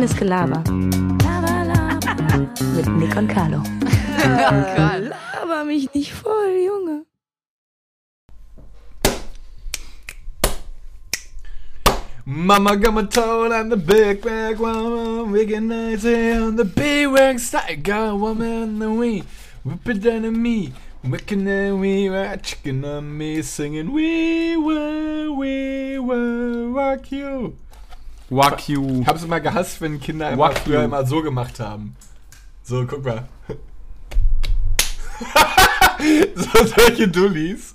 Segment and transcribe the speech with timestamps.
[0.00, 0.64] Reines Gelaber.
[1.22, 2.48] Laber, laber.
[2.74, 3.62] Mit Nick und Carlo.
[4.24, 7.04] Laber mich nicht voll, Junge.
[12.24, 17.08] Mama got my toe and the big bag woman, we can nice on the big
[17.08, 19.26] wing style, got woman the wing,
[19.64, 20.72] whip it down to me,
[21.04, 27.58] wicked and we were chicken on me, singing we will, we will rock you.
[28.30, 29.02] Wack you.
[29.02, 30.84] Ich hab's immer gehasst, wenn Kinder immer Wack früher you.
[30.84, 31.96] immer so gemacht haben.
[32.62, 33.28] So, guck mal.
[36.36, 37.74] so solche Dullis.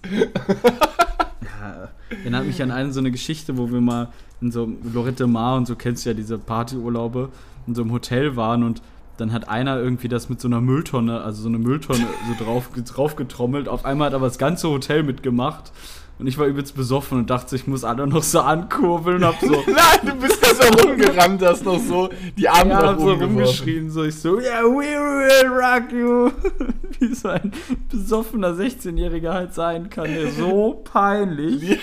[1.44, 5.58] Ja, erinnert mich an eine so eine Geschichte, wo wir mal in so Lorette Mar
[5.58, 7.30] und so kennst du ja diese Partyurlaube
[7.68, 8.82] in so einem Hotel waren und
[9.18, 12.70] dann hat einer irgendwie das mit so einer Mülltonne, also so eine Mülltonne so drauf,
[12.74, 13.68] drauf getrommelt.
[13.68, 15.72] Auf einmal hat aber das ganze Hotel mitgemacht.
[16.18, 19.40] Und ich war übelst besoffen und dachte, ich muss alle noch so ankurbeln und hab
[19.42, 23.14] so, Nein, du bist da so rumgerannt, hast noch so die Arme ja, hab so
[23.14, 26.32] rumgeschrien, so ich so, yeah, we will rock you.
[27.00, 27.52] Wie so ein
[27.90, 30.06] besoffener 16-Jähriger halt sein kann.
[30.06, 31.80] Der so peinlich.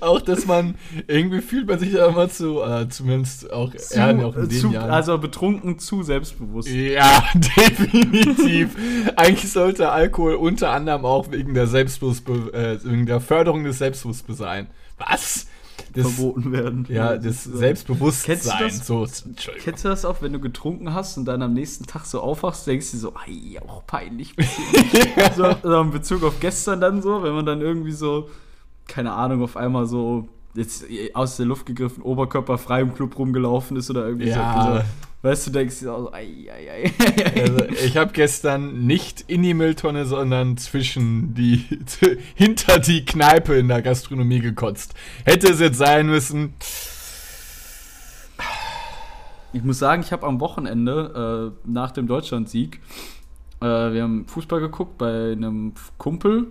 [0.00, 0.74] auch, dass man
[1.06, 4.50] irgendwie fühlt man sich da immer zu, äh, zumindest auch, ja, auch in äh, den
[4.50, 4.90] zu, Jahren.
[4.90, 6.68] also betrunken zu selbstbewusst.
[6.68, 7.22] ja,
[7.56, 8.76] definitiv.
[9.16, 14.38] Eigentlich sollte Alkohol unter anderem auch wegen der Selbstbewusstbe äh, wegen der Förderung des Selbstbewusstseins
[14.38, 14.66] sein.
[14.98, 15.46] Was?
[15.94, 16.86] Das, verboten werden.
[16.88, 18.36] ja, das Selbstbewusstsein.
[18.36, 19.18] Kennst du das?
[19.18, 19.52] So.
[19.62, 22.66] Kennst du das auch, wenn du getrunken hast und dann am nächsten Tag so aufwachst,
[22.66, 24.34] denkst du so, ei, auch peinlich.
[25.36, 28.28] so, so in Bezug auf gestern dann so, wenn man dann irgendwie so,
[28.86, 33.76] keine Ahnung, auf einmal so jetzt aus der Luft gegriffen, Oberkörper frei im Club rumgelaufen
[33.76, 34.82] ist oder irgendwie Ja.
[34.84, 35.09] so.
[35.22, 37.40] Weißt du, denkst du so, ei, ei, ei.
[37.40, 41.66] Also, ich habe gestern nicht in die Mülltonne, sondern zwischen die
[42.34, 44.94] hinter die Kneipe in der Gastronomie gekotzt.
[45.24, 46.54] Hätte es jetzt sein müssen.
[49.52, 52.80] Ich muss sagen, ich habe am Wochenende äh, nach dem Deutschlandsieg,
[53.60, 56.46] äh, wir haben Fußball geguckt bei einem Kumpel,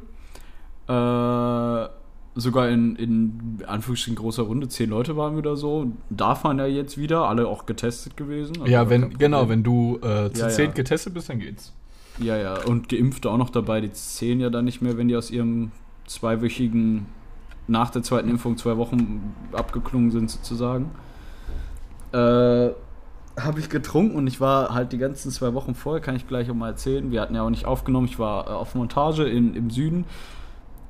[0.88, 1.98] äh,
[2.35, 5.91] sogar in, in Anführungsstrichen großer Runde, zehn Leute waren wir da so.
[6.09, 8.57] Darf man ja jetzt wieder, alle auch getestet gewesen.
[8.62, 10.72] also Ja, wenn genau, wenn du äh, zu Ja, zehn ja.
[10.72, 11.73] getestet bist, dann geht's.
[12.19, 15.16] Ja, ja, und Geimpfte auch noch dabei, die zählen ja dann nicht mehr, wenn die
[15.16, 15.72] aus ihrem
[16.06, 17.06] zweiwöchigen,
[17.68, 20.91] nach der zweiten Impfung zwei Wochen abgeklungen sind sozusagen.
[22.12, 22.72] Äh,
[23.39, 26.50] habe ich getrunken und ich war halt die ganzen zwei Wochen vorher, kann ich gleich
[26.50, 27.12] auch mal erzählen.
[27.12, 30.06] Wir hatten ja auch nicht aufgenommen, ich war äh, auf Montage in, im Süden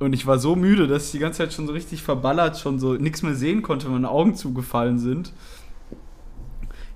[0.00, 2.78] und ich war so müde, dass ich die ganze Zeit schon so richtig verballert, schon
[2.78, 5.32] so nichts mehr sehen konnte, meine Augen zugefallen sind.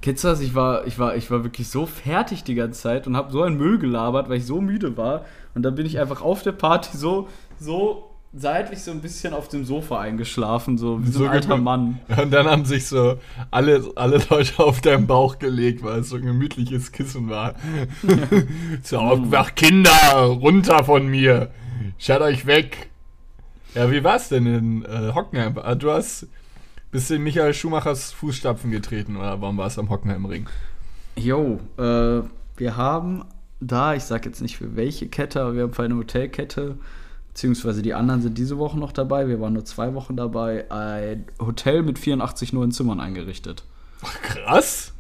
[0.00, 0.41] Kennst du das?
[0.41, 3.42] Ich war, ich war, ich war wirklich so fertig die ganze Zeit und habe so
[3.42, 5.25] einen Müll gelabert, weil ich so müde war.
[5.54, 7.28] Und dann bin ich einfach auf der Party so,
[7.60, 11.56] so seitlich so ein bisschen auf dem Sofa eingeschlafen, so wie so, So ein alter
[11.56, 12.00] Mann.
[12.22, 13.19] Und dann haben sich so
[13.50, 17.54] alle, alle Leute auf deinen Bauch gelegt, weil es so ein gemütliches Kissen war.
[18.82, 21.50] so, wach Kinder, runter von mir.
[21.98, 22.91] Schaut euch weg.
[23.74, 25.58] Ja, wie war's denn in äh, Hockenheim?
[25.58, 26.26] Ah, Du hast
[26.90, 30.48] bist in Michael Schumachers Fußstapfen getreten oder warum warst du am Hockenheimring?
[31.16, 32.22] Jo, äh,
[32.56, 33.24] wir haben
[33.60, 36.76] da, ich sag jetzt nicht für welche Kette, aber wir haben für eine Hotelkette,
[37.28, 41.24] beziehungsweise die anderen sind diese Woche noch dabei, wir waren nur zwei Wochen dabei, ein
[41.41, 43.64] Hotel mit 84 neuen Zimmern eingerichtet.
[44.22, 44.92] Krass.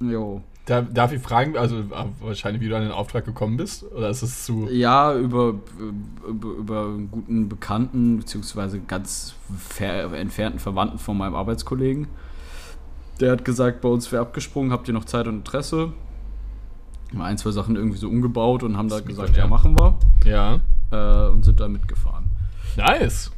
[0.00, 0.42] Jo.
[0.64, 1.84] Da, darf ich fragen, also äh,
[2.20, 3.84] wahrscheinlich, wie du an den Auftrag gekommen bist?
[3.92, 4.68] Oder ist es zu.
[4.70, 5.54] Ja, über,
[6.28, 12.06] über, über einen guten Bekannten, beziehungsweise ganz fer entfernten Verwandten von meinem Arbeitskollegen.
[13.18, 15.92] Der hat gesagt, bei uns wäre abgesprungen, habt ihr noch Zeit und Interesse?
[17.10, 19.48] Haben ein, zwei Sachen irgendwie so umgebaut und haben da gesagt, ja.
[19.48, 19.98] machen wir.
[20.24, 20.60] Ja.
[20.92, 22.26] Äh, und sind da mitgefahren.
[22.76, 23.32] Nice.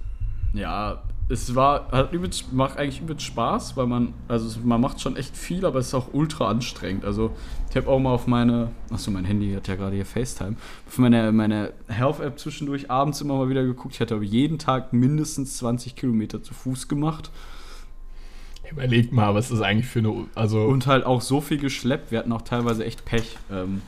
[0.53, 5.17] Ja, es war, hat übelst, macht eigentlich übelst Spaß, weil man, also man macht schon
[5.17, 7.05] echt viel, aber es ist auch ultra anstrengend.
[7.05, 7.31] Also
[7.71, 10.99] ich habe auch mal auf meine, achso, mein Handy hat ja gerade hier FaceTime, auf
[10.99, 13.95] meine, meine Health-App zwischendurch abends immer mal wieder geguckt.
[13.95, 17.31] Ich hatte aber jeden Tag mindestens 20 Kilometer zu Fuß gemacht
[18.71, 20.27] Überleg mal, was ist eigentlich für eine.
[20.35, 22.11] Also, und halt auch so viel geschleppt.
[22.11, 23.37] Wir hatten auch teilweise echt Pech.
[23.53, 23.83] Ähm,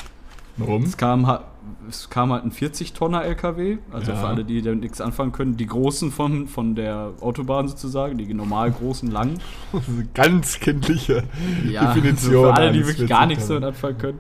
[0.59, 0.83] warum?
[0.83, 1.45] es, kam, ha-
[1.89, 4.17] es kam halt ein 40-Tonner-LKW, also Ja.
[4.19, 8.33] für alle, die damit nichts anfangen können, die großen von, von der Autobahn sozusagen, die
[8.35, 9.39] normal großen, langen.
[10.15, 11.25] Ganz kindliche
[11.71, 12.33] ja, Definition.
[12.33, 14.19] so für alle, die wirklich gar nichts 40 damit anfangen können.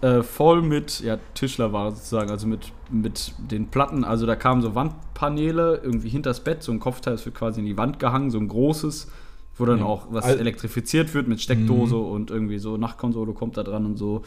[0.00, 4.04] Äh, voll mit ja, Tischlerware sozusagen, also mit, mit den Platten.
[4.04, 7.66] Also da kamen so Wandpaneele irgendwie hinters Bett, so ein Kopfteil ist wird quasi in
[7.66, 9.10] die Wand gehangen, so ein großes,
[9.56, 9.84] wo dann Ja.
[9.86, 13.96] auch was Al- elektrifiziert wird mit Steckdose und irgendwie so Nachtkonsole kommt da dran und
[13.96, 14.22] so.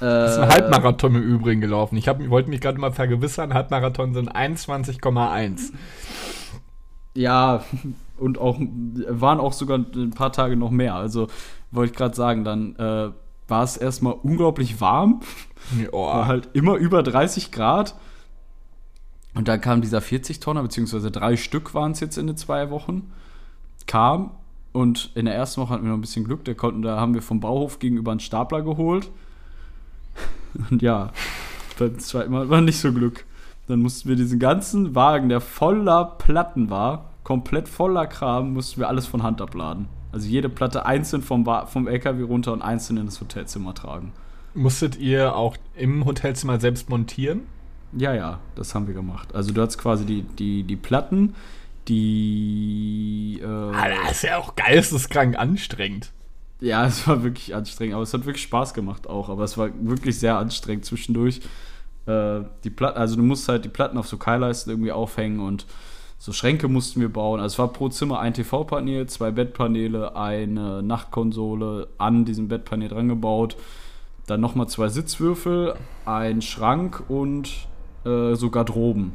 [0.00, 1.96] Äh, Das ist ein Halbmarathon im Übrigen gelaufen.
[1.96, 5.72] Ich hab, wollte mich gerade mal vergewissern, Halbmarathon sind 21,1.
[7.16, 7.64] Ja,
[8.18, 10.94] und auch waren auch sogar ein paar Tage noch mehr.
[10.94, 11.28] Also
[11.70, 13.10] wollte ich gerade sagen, dann äh,
[13.48, 15.20] war es erstmal unglaublich warm.
[15.92, 17.94] War Oh, halt immer über 30 Grad.
[19.34, 23.10] Und dann kam dieser 40-Tonner, beziehungsweise drei Stück waren es jetzt in den zwei Wochen.
[23.86, 24.30] Kam
[24.72, 26.44] und in der ersten Woche hatten wir noch ein bisschen Glück.
[26.44, 29.10] Der konnten, da haben wir vom Bauhof gegenüber einen Stapler geholt.
[30.70, 31.10] Und ja,
[31.78, 33.24] beim zweiten Mal war nicht so Glück.
[33.66, 38.88] Dann mussten wir diesen ganzen Wagen, der voller Platten war, komplett voller Kram, mussten wir
[38.88, 39.88] alles von Hand abladen.
[40.12, 44.12] Also jede Platte einzeln vom, vom LKW runter und einzeln in das Hotelzimmer tragen.
[44.54, 47.40] musstet ihr auch im Hotelzimmer selbst montieren?
[47.92, 49.34] Ja, ja, das haben wir gemacht.
[49.34, 51.34] Also du hattest quasi die, die, die Platten,
[51.88, 56.12] die äh, Alter, das ist ja auch geisteskrank anstrengend.
[56.64, 59.28] Ja, es war wirklich anstrengend, aber es hat wirklich Spaß gemacht auch.
[59.28, 61.40] Aber es war wirklich sehr anstrengend zwischendurch.
[62.06, 65.66] Äh, die Platten, also du musst halt die Platten auf so Keilleisten irgendwie aufhängen und
[66.18, 67.38] so Schränke mussten wir bauen.
[67.38, 73.08] Also es war pro Zimmer ein TV-Panel, zwei Bettpaneele, eine Nachtkonsole an diesem Bettpanel dran
[73.08, 73.58] gebaut.
[74.26, 75.74] Dann nochmal zwei Sitzwürfel,
[76.06, 77.50] ein Schrank und
[78.06, 79.12] äh, so Garderoben.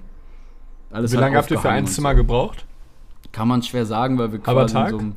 [0.92, 2.18] Alles Wie halt lange habt ihr für ein Zimmer so.
[2.18, 2.66] gebraucht?
[3.32, 4.86] Kann man schwer sagen, weil wir Aber quasi Tag?
[4.86, 5.16] in so einem,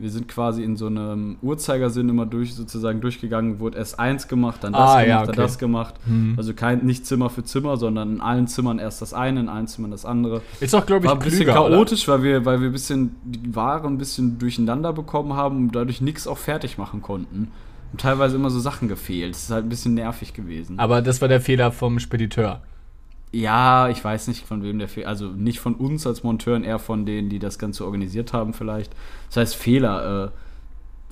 [0.00, 4.64] wir sind quasi in so einem Uhrzeigersinn immer durch sozusagen durchgegangen, wurde erst eins gemacht,
[4.64, 5.36] dann das Ah, gemacht, ja, dann okay.
[5.40, 5.94] das gemacht.
[6.06, 6.34] Hm.
[6.36, 9.66] Also kein nicht Zimmer für Zimmer, sondern in allen Zimmern erst das eine, in allen
[9.66, 10.42] Zimmern das andere.
[10.60, 11.76] Ist doch, glaube ich, War ein bisschen klüger, oder?
[11.76, 15.76] chaotisch, weil wir, weil wir ein bisschen die Ware ein bisschen durcheinander bekommen haben und
[15.76, 17.48] dadurch nichts auch fertig machen konnten.
[17.92, 19.34] Und teilweise immer so Sachen gefehlt.
[19.34, 20.78] Das ist halt ein bisschen nervig gewesen.
[20.78, 22.62] Aber das war der Fehler vom Spediteur.
[23.32, 26.80] Ja, ich weiß nicht, von wem der Fehler, also nicht von uns als Monteuren, eher
[26.80, 28.92] von denen, die das Ganze organisiert haben vielleicht.
[29.28, 30.30] Das heißt Fehler, äh,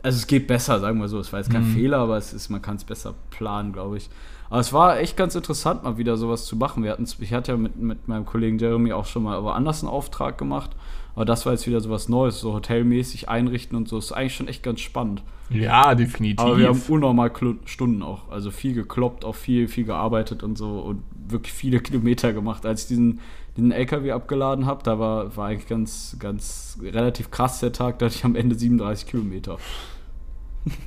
[0.02, 1.18] also es geht besser, sagen wir so.
[1.20, 1.74] Es war jetzt kein Mhm.
[1.74, 4.08] Fehler, aber es ist, man kann es besser planen, glaube ich.
[4.50, 6.82] Aber es war echt ganz interessant, mal wieder sowas zu machen.
[6.82, 10.38] Wir ich hatte ja mit, mit meinem Kollegen Jeremy auch schon mal woanders einen Auftrag
[10.38, 10.70] gemacht.
[11.14, 13.98] Aber das war jetzt wieder sowas Neues, so hotelmäßig einrichten und so.
[13.98, 15.22] Ist eigentlich schon echt ganz spannend.
[15.50, 16.38] Ja, definitiv.
[16.44, 17.32] Aber wir haben unnormal
[17.64, 18.30] Stunden auch.
[18.30, 22.66] Also viel gekloppt, auch viel, viel gearbeitet und so und wirklich viele Kilometer gemacht.
[22.66, 23.20] Als ich diesen,
[23.56, 28.06] diesen LKW abgeladen habe, da war, war eigentlich ganz, ganz relativ krass der Tag, da
[28.06, 29.58] hatte ich am Ende 37 Kilometer.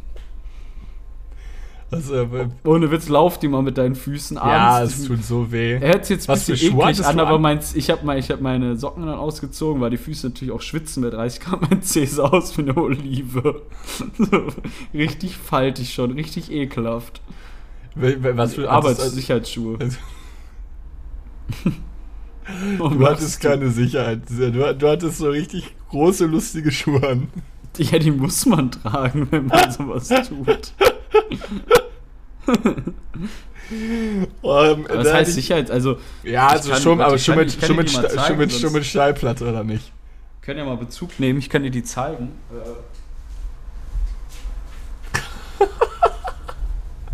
[1.92, 5.00] also, äh, Ohne Witz, lauf die mal mit deinen Füßen ja, abends.
[5.00, 5.74] es tut so weh.
[5.74, 8.78] er hört jetzt ein Was bisschen eklig an, aber mein, ich habe mein, hab meine
[8.78, 11.70] Socken dann ausgezogen, weil die Füße natürlich auch schwitzen bei 30 Grad.
[11.70, 13.64] Mein Zeh aus wie eine Olive.
[14.18, 14.48] so,
[14.94, 17.22] richtig faltig schon, richtig ekelhaft.
[17.96, 19.78] Was für Arbeitssicherheitsschuhe.
[19.80, 19.98] also,
[22.80, 24.22] Oh, Du hattest keine Sicherheit.
[24.30, 27.28] Du, du hattest so richtig große, lustige Schuhe an.
[27.78, 30.74] Ja, die muss man tragen, wenn man sowas tut.
[33.72, 37.38] Ähm, Aber das da heißt ich- Sicherheit, also Ja, also kann- schon, warte, aber schon
[37.38, 39.94] mit, schon mit, zeigen, schon mit, schon mit Stahlplatte, oder nicht?
[40.42, 42.32] können ja mal Bezug nehmen, ich kann dir die zeigen.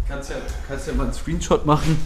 [0.07, 0.37] kannst, ja,
[0.67, 1.97] kannst ja mal einen Screenshot machen.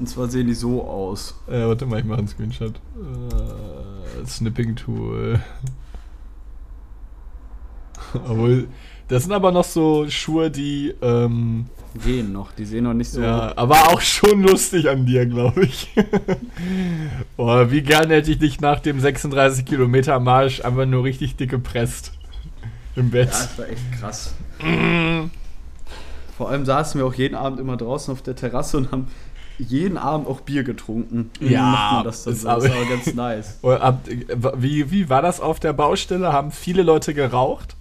[0.00, 1.34] Und zwar sehen die so aus.
[1.46, 2.72] Äh, warte mal, ich mache einen Screenshot.
[2.72, 5.38] Äh, Snipping Tool.
[8.14, 8.68] Obwohl,
[9.08, 11.66] das sind aber noch so Schuhe, die, ähm,
[12.02, 13.20] Gehen noch, die sehen noch nicht so.
[13.20, 15.90] ja, aber auch schon lustig an dir, glaube ich.
[17.36, 21.50] Boah, wie gerne hätte ich dich nach dem 36 Kilometer Marsch einfach nur richtig dick
[21.50, 22.12] gepresst.
[22.96, 23.28] Im Bett.
[23.28, 24.34] Ja, das war echt krass.
[26.38, 29.08] Vor allem saßen wir auch jeden Abend immer draußen auf der Terrasse und haben
[29.68, 31.30] jeden Abend auch Bier getrunken.
[31.40, 32.48] Ja, macht man das dann ist so.
[32.48, 33.58] Aber- war ganz nice.
[34.56, 36.32] Wie, wie war das auf der Baustelle?
[36.32, 37.76] Haben viele Leute geraucht?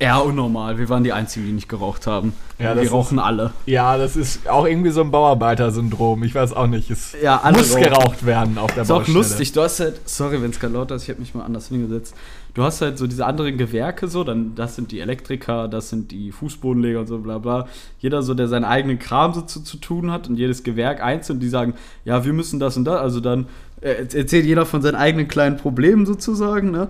[0.00, 0.78] Ja, unnormal.
[0.78, 2.32] Wir waren die Einzigen, die nicht geraucht haben.
[2.60, 3.52] Ja, wir ist- rauchen alle.
[3.66, 6.22] Ja, das ist auch irgendwie so ein Bauarbeiter-Syndrom.
[6.22, 6.88] Ich weiß auch nicht.
[6.90, 7.82] Es Ja, muss rauchen.
[7.82, 9.18] geraucht werden auf der Ist auch Baustelle.
[9.18, 9.52] lustig.
[9.52, 12.14] Du hast halt, sorry, wenn es gerade laut ist, ich habe mich mal anders hingesetzt.
[12.54, 16.10] Du hast halt so diese anderen Gewerke so, dann das sind die Elektriker, das sind
[16.10, 17.68] die Fußbodenleger und so bla bla.
[18.00, 21.40] Jeder so, der seinen eigenen Kram so zu, zu tun hat und jedes Gewerk einzeln,
[21.40, 21.74] die sagen,
[22.04, 23.00] ja, wir müssen das und das.
[23.00, 23.46] Also dann
[23.80, 26.88] äh, erzählt jeder von seinen eigenen kleinen Problemen sozusagen, ne?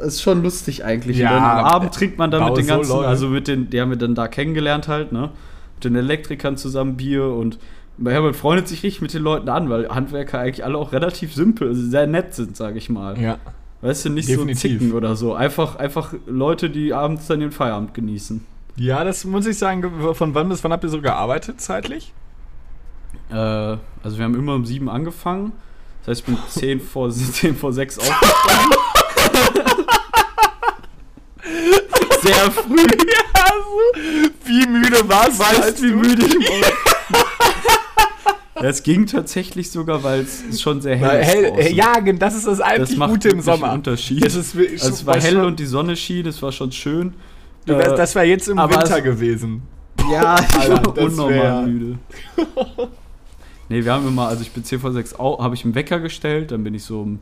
[0.00, 1.18] Ist schon lustig eigentlich.
[1.18, 3.08] Ja, und dann am Abend trinkt man dann mit den so ganzen, Leute.
[3.08, 5.30] also mit den, die haben wir dann da kennengelernt halt, ne?
[5.76, 7.58] Mit den Elektrikern zusammen Bier und
[7.98, 11.34] ja, man freundet sich richtig mit den Leuten an, weil Handwerker eigentlich alle auch relativ
[11.34, 13.20] simpel, also sehr nett sind, sage ich mal.
[13.20, 13.38] Ja.
[13.82, 14.60] Weißt du, nicht Definitiv.
[14.62, 15.32] so zicken oder so.
[15.34, 18.44] Einfach, einfach Leute, die abends dann den Feierabend genießen.
[18.76, 20.14] ja, das muss ich sagen.
[20.14, 22.12] Von wann bis wann habt ihr so gearbeitet zeitlich?
[23.30, 25.52] Äh, also wir haben immer um sieben angefangen.
[26.04, 28.76] Das heißt, ich bin zehn vor, 10 vor sechs aufgestanden.
[32.22, 32.76] Sehr früh.
[32.86, 34.30] Ja, so.
[34.44, 35.44] Wie müde warst du?
[35.44, 36.89] Weißt, wie müde ich war?
[38.62, 41.26] Ja, es ging tatsächlich sogar, weil es schon sehr hell ist.
[41.28, 41.74] hell, draußen.
[41.74, 43.72] ja, das ist das einzig das macht Gute im Sommer.
[43.72, 44.24] Unterschied.
[44.24, 47.14] Das ist wirklich- also es war hell und die Sonne schien, es war schon schön.
[47.66, 49.62] du wärst- Äh, das wäre jetzt im aber Winter es- gewesen.
[50.10, 51.98] Ja, ich war das unnormal wär- müde.
[53.68, 56.00] nee, wir haben immer, also ich bin 10 vor 6 au- habe ich einen Wecker
[56.00, 57.18] gestellt, dann bin ich so um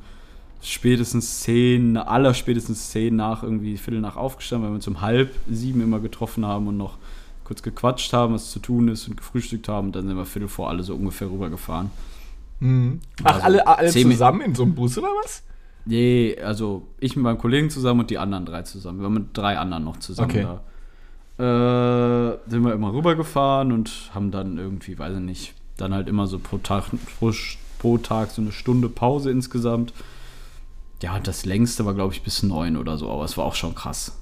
[0.61, 5.31] spätestens 10, aller spätestens 10 nach, irgendwie Viertel nach aufgestanden, weil wir uns um halb
[5.51, 6.99] sieben immer getroffen haben und noch
[7.49, 9.91] kurz gequatscht haben, was zu tun ist und gefrühstückt haben.
[9.91, 11.91] Dann sind wir Viertel vor alle so ungefähr rübergefahren.
[12.61, 13.01] Mhm.
[13.25, 15.43] Ach, Also, alle, alle zusammen in so einem Bus oder was?
[15.87, 18.99] Nee, also ich mit meinem Kollegen zusammen und die anderen drei zusammen.
[18.99, 20.43] Wir waren mit drei anderen noch zusammen Okay.
[20.43, 20.61] da.
[21.39, 26.27] Äh, sind wir immer rübergefahren und haben dann irgendwie, weiß ich nicht, dann halt immer
[26.27, 26.85] so pro Tag,
[27.19, 27.33] pro,
[27.79, 29.95] pro Tag so eine Stunde Pause insgesamt.
[31.01, 33.75] Ja, das längste war, glaube ich, bis neun oder so, aber es war auch schon
[33.75, 34.19] krass.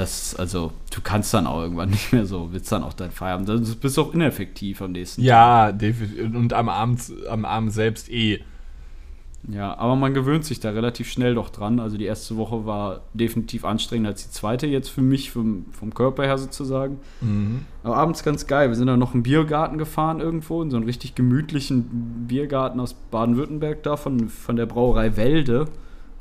[0.00, 3.50] Das, also, du kannst dann auch irgendwann nicht mehr so, willst dann auch dein Feierabend.
[3.50, 6.34] Du bist auch ineffektiv am nächsten Ja, definitiv.
[6.34, 8.42] Und am Abend, am Abend selbst eh.
[9.46, 11.80] Ja, aber man gewöhnt sich da relativ schnell doch dran.
[11.80, 15.92] Also die erste Woche war definitiv anstrengender als die zweite jetzt für mich, vom, vom
[15.92, 16.98] Körper her sozusagen.
[17.20, 17.66] Mhm.
[17.82, 18.68] Aber abends ganz geil.
[18.68, 22.94] Wir sind dann noch im Biergarten gefahren irgendwo, in so einen richtig gemütlichen Biergarten aus
[22.94, 25.66] Baden-Württemberg da, von, von der Brauerei Welde.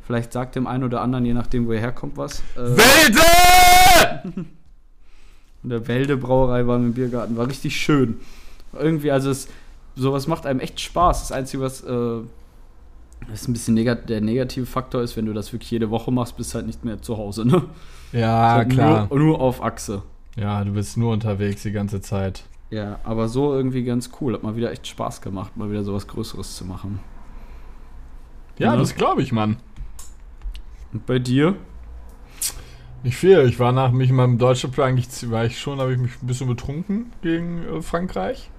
[0.10, 2.40] Vielleicht sagt dem einen oder anderen, je nachdem, wo ihr herkommt, was.
[2.56, 4.24] Äh, Wälde!
[5.64, 7.38] in der Welde Brauerei waren wir im Biergarten.
[7.38, 8.16] War richtig schön.
[8.74, 9.50] Irgendwie, also es,
[9.96, 11.20] sowas macht einem echt Spaß.
[11.20, 12.22] Das Einzige, was äh,
[13.30, 16.38] das ein bisschen negat der negative Faktor ist, wenn du das wirklich jede Woche machst,
[16.38, 17.62] bist du halt nicht mehr zu Hause, ne?
[18.12, 19.06] Ja, Halt klar.
[19.12, 20.02] Nur, nur auf Achse.
[20.36, 22.46] Ja, du bist nur unterwegs die ganze Zeit.
[22.72, 24.34] Ja, aber so irgendwie ganz cool.
[24.34, 27.00] Hat mal wieder echt Spaß gemacht, mal wieder sowas Größeres zu machen.
[28.58, 28.76] Ja, Ja.
[28.80, 29.58] das glaube ich, Mann.
[30.92, 31.56] Und bei dir?
[33.04, 33.40] Nicht viel.
[33.48, 36.12] Ich war nach mich in meinem deutschen Plan eigentlich, war ich schon, habe ich mich
[36.22, 38.50] ein bisschen betrunken gegen äh, Frankreich.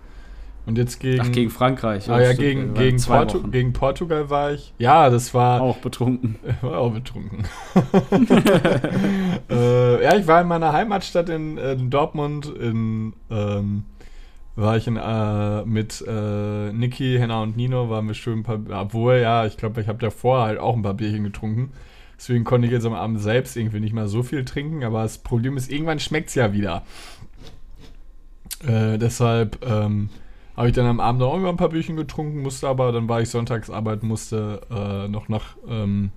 [0.66, 1.20] Und jetzt gegen.
[1.20, 2.08] Ach, gegen Frankreich.
[2.10, 3.50] Ah ja, gegen, gegen, Portu Wochen.
[3.50, 4.72] gegen Portugal war ich.
[4.78, 5.60] Ja, das war.
[5.60, 6.38] Auch betrunken.
[6.60, 7.44] war auch betrunken.
[9.50, 12.46] äh, ja, ich war in meiner Heimatstadt in, in Dortmund.
[12.46, 13.84] In, ähm,
[14.56, 18.60] war ich in, äh, mit äh, Niki, Henna und Nino, waren wir schön ein paar.
[18.70, 21.72] Obwohl, ja, ich glaube, ich habe davor halt auch ein paar Bierchen getrunken.
[22.20, 24.84] Deswegen konnte ich jetzt am Abend selbst irgendwie nicht mal so viel trinken.
[24.84, 26.82] Aber das Problem ist, irgendwann schmeckt es ja wieder.
[28.62, 30.10] Äh, deshalb ähm,
[30.54, 33.22] habe ich dann am Abend auch immer ein paar Bierchen getrunken, musste aber, dann war
[33.22, 36.10] ich sonntags arbeiten, musste äh, noch nach ähm,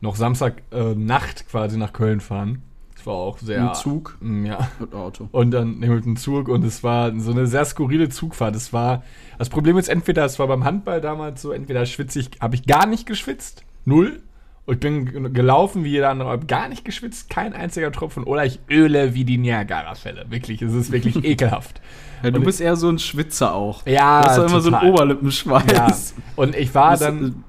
[0.00, 2.62] noch Samstag äh, Nacht quasi nach Köln fahren.
[2.96, 3.58] Das war auch sehr.
[3.58, 4.66] Im Zug Mm, Ja.
[4.80, 5.28] mit Auto.
[5.30, 8.56] Und dann nee, mit dem Zug und es war so eine sehr skurrile Zugfahrt.
[8.56, 9.02] Es war.
[9.38, 12.64] Das Problem ist entweder, es war beim Handball damals so, entweder schwitze ich, habe ich
[12.64, 14.22] gar nicht geschwitzt, null.
[14.64, 18.22] Und ich bin gelaufen wie jeder andere, habe gar nicht geschwitzt, kein einziger Tropfen.
[18.22, 20.26] Oder ich öle wie die Niagara-Fälle.
[20.30, 21.80] Wirklich, es ist wirklich ekelhaft.
[22.22, 23.84] Ja, du Und- bist eher so ein Schwitzer auch.
[23.86, 26.14] Ja, du hast doch immer so einen Oberlippenschweiß.
[26.16, 26.22] Ja.
[26.36, 27.42] Und ich war dann.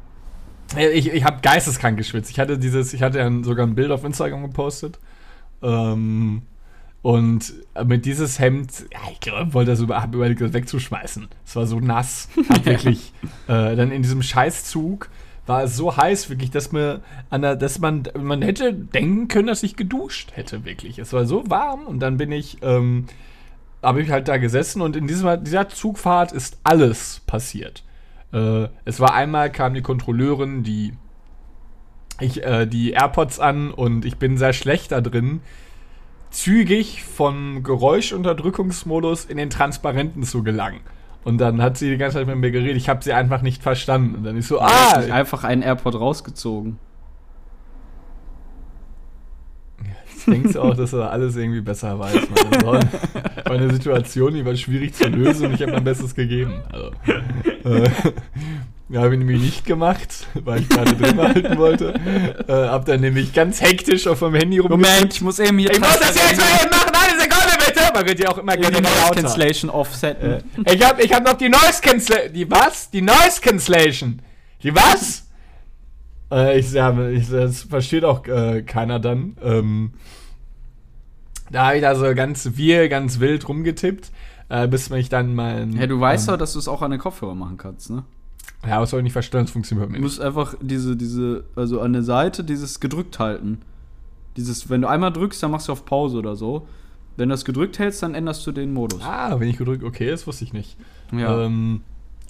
[0.76, 2.32] Ja, Ich, ich habe geisteskrank geschwitzt.
[2.32, 4.98] Ich hatte dieses, ich hatte ja sogar ein Bild auf Instagram gepostet.
[5.62, 6.42] Ähm,
[7.04, 7.54] und
[7.86, 11.28] mit dieses Hemd, ja, ich glaube, wollte das über, hab überlegt, das wegzuschmeißen.
[11.46, 12.30] Es war so nass.
[12.50, 13.14] Hab wirklich,
[13.48, 15.10] äh, dann in diesem Scheißzug
[15.46, 19.64] war es so heiß, wirklich, dass mir der, dass man, man hätte denken können, dass
[19.64, 21.00] ich geduscht hätte, wirklich.
[21.00, 23.08] Es war so warm und dann bin ich, ähm,
[23.82, 27.84] habe ich halt da gesessen und in dieser, dieser Zugfahrt ist alles passiert.
[28.32, 30.94] Äh, es war einmal, kam die Kontrolleurin, die
[32.20, 35.42] ich äh, die AirPods an und ich bin sehr schlecht da drin,
[36.30, 40.82] zügig vom Geräuschunterdrückungsmodus in den Transparenten zu gelangen.
[41.24, 42.78] Und dann hat sie die ganze Zeit mit mir geredet.
[42.78, 44.16] Ich habe sie einfach nicht verstanden.
[44.16, 46.80] Und dann ist so, Ah, ah, einfach einen Airport rausgezogen.
[50.26, 52.16] Jetzt denkst du auch, dass er alles irgendwie besser weiß.
[52.16, 52.52] Man.
[52.52, 52.80] Das war
[53.52, 56.62] eine Situation, die war schwierig zu lösen und ich habe mein Bestes gegeben.
[56.72, 56.92] Also,
[57.66, 57.90] äh,
[58.90, 61.94] ja, habe ich nämlich nicht gemacht, weil ich gerade drin behalten wollte.
[62.48, 64.72] Äh, hab dann nämlich ganz hektisch auf meinem Handy rum.
[64.72, 67.43] Moment, ich muss eben hier Ich muss das jetzt mal eben machen, eine Sekunde!
[67.94, 69.22] Man wird ja auch immer die gerne Noise lauter.
[69.22, 70.44] Cancellation offsetten.
[70.66, 72.34] Ich hab, ich hab noch die Noise Cancellation.
[72.34, 72.90] Die was?
[72.90, 74.22] Die Noise Cancellation.
[74.64, 75.28] Die was?
[76.32, 79.38] Äh, ich, ja, ich, das versteht auch äh, keiner dann.
[79.44, 79.92] Ähm,
[81.52, 84.12] da habe ich da so ganz wir, ganz wild rumgetippt,
[84.50, 85.74] äh, bis mich dann mein.
[85.74, 88.04] Ja, du weißt ähm, doch, dass du es auch an den Kopfhörer machen kannst, ne?
[88.66, 90.04] Ja, was soll ich nicht verstehen, das funktioniert Du bei mir nicht.
[90.04, 93.62] musst einfach diese, diese, also an der Seite dieses gedrückt halten.
[94.38, 96.68] Dieses, wenn du einmal drückst, dann machst du auf Pause oder so.
[97.18, 99.02] Wenn du das gedrückt hältst, dann änderst du den Modus.
[99.04, 100.78] Ah, wenn ich gedrückt, okay, das wusste ich nicht.
[101.12, 101.46] Ja.
[101.46, 101.82] Ähm,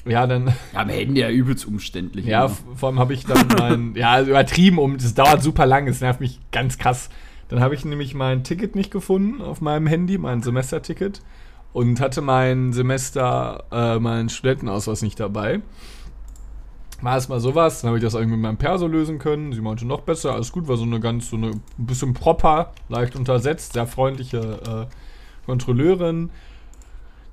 [0.06, 0.48] ja, dann.
[0.48, 2.26] ja, am Handy ja übelst umständlich.
[2.26, 2.52] Ja, immer.
[2.54, 6.02] f- vor allem habe ich dann mein, ja, übertrieben um, das dauert super lang, es
[6.02, 7.10] nervt mich ganz krass.
[7.48, 11.22] Dann habe ich nämlich mein Ticket nicht gefunden auf meinem Handy, mein Semesterticket.
[11.72, 15.62] und hatte mein Semester äh, meinen Studentenausweis nicht dabei.
[17.04, 19.52] War erstmal sowas, dann habe ich das irgendwie mit meinem Perso lösen können.
[19.52, 22.72] Sie meinte noch besser, alles gut, war so eine ganz, so eine ein bisschen proper,
[22.88, 26.30] leicht untersetzt, sehr freundliche äh, Kontrolleurin.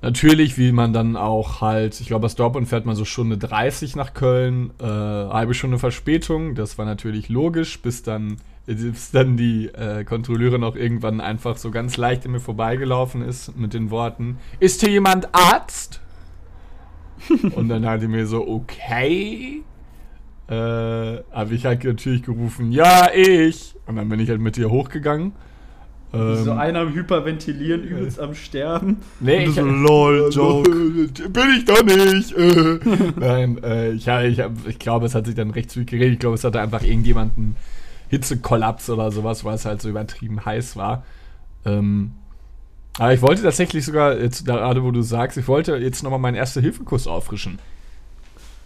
[0.01, 3.95] Natürlich, wie man dann auch halt, ich glaube, aus Dortmund fährt man so Stunde 30
[3.95, 6.53] nach Köln, äh, halbe Stunde Verspätung.
[6.55, 11.71] Das war natürlich logisch, bis dann, bis dann die äh, Kontrolleurin auch irgendwann einfach so
[11.71, 16.01] ganz leicht an mir vorbeigelaufen ist mit den Worten: Ist hier jemand Arzt?
[17.55, 19.63] Und dann hat die mir so, okay.
[20.47, 23.75] Äh, habe ich halt natürlich gerufen, ja, ich.
[23.85, 25.33] Und dann bin ich halt mit ihr hochgegangen.
[26.13, 28.97] Ähm, so einer am Hyperventilieren, übelst am Sterben.
[29.21, 30.69] Nee, ich, so, lol, Joke.
[30.69, 32.33] Bin ich doch nicht.
[32.33, 32.79] Äh.
[33.19, 36.13] Nein, äh, ich, ich, ich glaube, es hat sich dann recht zügig geredet.
[36.13, 37.55] Ich glaube, es hatte einfach irgendjemanden
[38.09, 41.05] Hitzekollaps oder sowas, weil es halt so übertrieben heiß war.
[41.65, 42.11] Ähm,
[43.01, 46.35] aber ich wollte tatsächlich sogar, jetzt gerade wo du sagst, ich wollte jetzt nochmal meinen
[46.35, 47.57] Erste-Hilfe-Kurs auffrischen.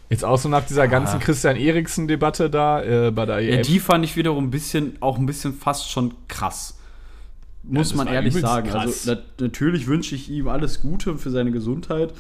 [0.10, 4.04] Jetzt auch so nach dieser ganzen Christian Eriksen-Debatte da äh, bei der Ja, die fand
[4.04, 6.77] ich wiederum ein bisschen, auch ein bisschen fast schon krass.
[7.63, 8.70] Muss das man ehrlich sagen.
[8.70, 9.08] krass.
[9.08, 12.13] Also, na, natürlich wünsche ich ihm alles Gute für seine Gesundheit.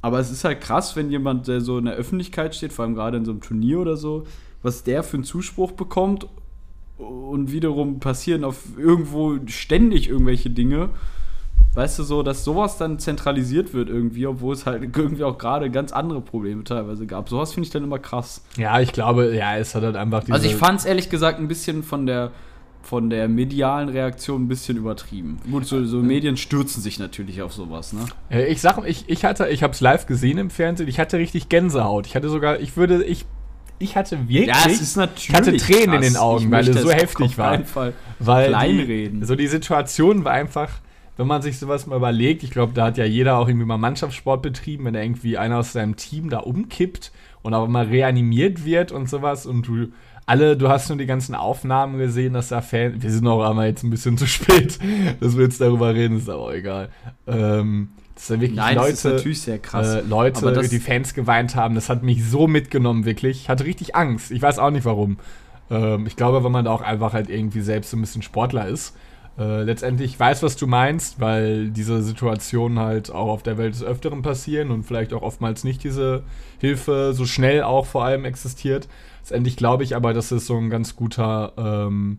[0.00, 2.94] Aber es ist halt krass, wenn jemand, der so in der Öffentlichkeit steht, vor allem
[2.94, 4.28] gerade in so einem Turnier oder so,
[4.62, 6.28] was der für einen Zuspruch bekommt
[6.98, 10.90] und wiederum passieren auf irgendwo ständig irgendwelche Dinge.
[11.74, 15.70] Weißt du, so, dass sowas dann zentralisiert wird irgendwie, obwohl es halt irgendwie auch gerade
[15.70, 17.28] ganz andere Probleme teilweise gab.
[17.28, 18.42] Sowas finde ich dann immer krass.
[18.56, 20.34] Ja, ich glaube, ja, es hat halt einfach diese.
[20.34, 22.30] Also ich fand es ehrlich gesagt ein bisschen von der
[22.82, 25.38] von der medialen Reaktion ein bisschen übertrieben.
[25.48, 28.00] Gut, so, so Medien stürzen sich natürlich auf sowas, ne?
[28.28, 30.88] Äh, Ich sag, ich, ich hatte, ich habe es live gesehen im Fernsehen.
[30.88, 32.08] Ich hatte richtig Gänsehaut.
[32.08, 33.24] Ich hatte sogar, ich würde, ich,
[33.78, 35.28] ich hatte wirklich, natürlich.
[35.28, 37.60] ich hatte Tränen in den Augen, weil es so heftig war.
[38.18, 39.20] weil kleinreden.
[39.20, 40.70] Die, so die Situation war einfach,
[41.16, 43.78] wenn man sich sowas mal überlegt, ich glaube, da hat ja jeder auch irgendwie mal
[43.78, 48.92] Mannschaftssport betrieben, wenn irgendwie einer aus seinem Team da umkippt und auch mal reanimiert wird
[48.92, 49.88] und sowas und du
[50.24, 53.66] alle, du hast nur die ganzen Aufnahmen gesehen, dass da Fans, wir sind auch einmal
[53.66, 54.78] jetzt ein bisschen zu spät,
[55.20, 56.88] dass wir jetzt darüber reden, ist aber auch egal.
[57.26, 59.96] Ähm, dass da wirklich Nein, Leute, das ist natürlich sehr krass.
[59.96, 63.42] äh, Leute, die Fans geweint haben, das hat mich so mitgenommen, wirklich.
[63.42, 64.30] Ich hatte richtig Angst.
[64.30, 65.18] Ich weiß auch nicht warum.
[65.70, 68.68] Ähm, ich glaube, weil man da auch einfach halt irgendwie selbst so ein bisschen Sportler
[68.68, 68.94] ist.
[69.38, 73.74] Äh, letztendlich ich weiß, was du meinst, weil diese Situationen halt auch auf der Welt
[73.74, 76.22] des Öfteren passieren und vielleicht auch oftmals nicht diese
[76.60, 78.88] Hilfe so schnell auch vor allem existiert.
[79.20, 82.18] Letztendlich glaube ich aber, dass es so ein ganz guter ähm,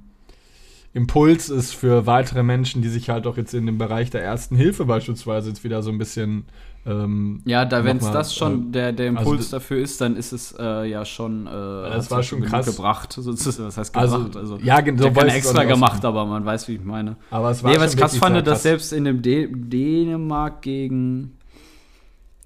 [0.93, 4.55] Impuls ist für weitere Menschen, die sich halt auch jetzt in dem Bereich der ersten
[4.55, 6.45] Hilfe beispielsweise jetzt wieder so ein bisschen
[6.85, 10.17] ähm, ja, da wenn es das schon äh, der, der Impuls also- dafür ist, dann
[10.17, 11.47] ist es äh, ja schon.
[11.47, 12.65] Äh, das war ja schon krass.
[12.65, 13.13] gebracht.
[13.13, 13.67] sozusagen.
[13.67, 14.35] Was heißt Also, gebracht?
[14.37, 17.15] Also, ja, genau, ich extra auch nicht gemacht, aber man weiß, wie ich meine.
[17.31, 18.63] Aber es war Nee, was schon krass fand, sehr dass krass.
[18.63, 21.37] selbst in dem De Dänemark gegen.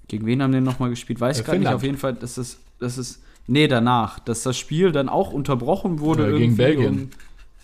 [0.06, 1.20] Gegen wen haben die nochmal gespielt?
[1.20, 1.68] Weiß Äh, ich gar nicht.
[1.68, 2.60] Auf jeden Fall, dass es.
[2.78, 4.20] Dass es nee, danach.
[4.20, 6.22] Dass das Spiel dann auch unterbrochen wurde.
[6.28, 6.88] Äh, gegen irgendwie Belgien.
[7.02, 7.10] Um,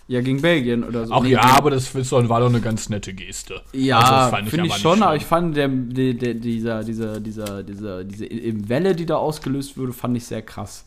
[0.07, 1.13] ja, gegen Belgien oder so.
[1.13, 3.61] Auch Nee, ja, aber das ist doch- war doch eine ganz nette Geste.
[3.73, 6.83] Ja, Also das fand finde ich, aber schon, aber ich fand der, der, der, dieser,
[6.83, 8.27] dieser, dieser, dieser, diese
[8.69, 10.85] Welle, die da ausgelöst wurde, fand ich sehr krass.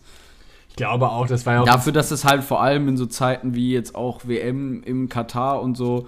[0.68, 1.66] Ich glaube auch, das war ja auch.
[1.66, 5.60] Dafür, dass es halt vor allem in so Zeiten wie jetzt auch WM im Katar
[5.62, 6.06] und so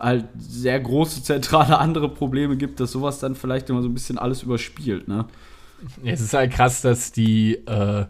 [0.00, 4.18] halt sehr große zentrale andere Probleme gibt, dass sowas dann vielleicht immer so ein bisschen
[4.18, 5.26] alles überspielt, ne?
[6.04, 7.54] es ist halt krass, dass die.
[7.66, 8.06] Äh,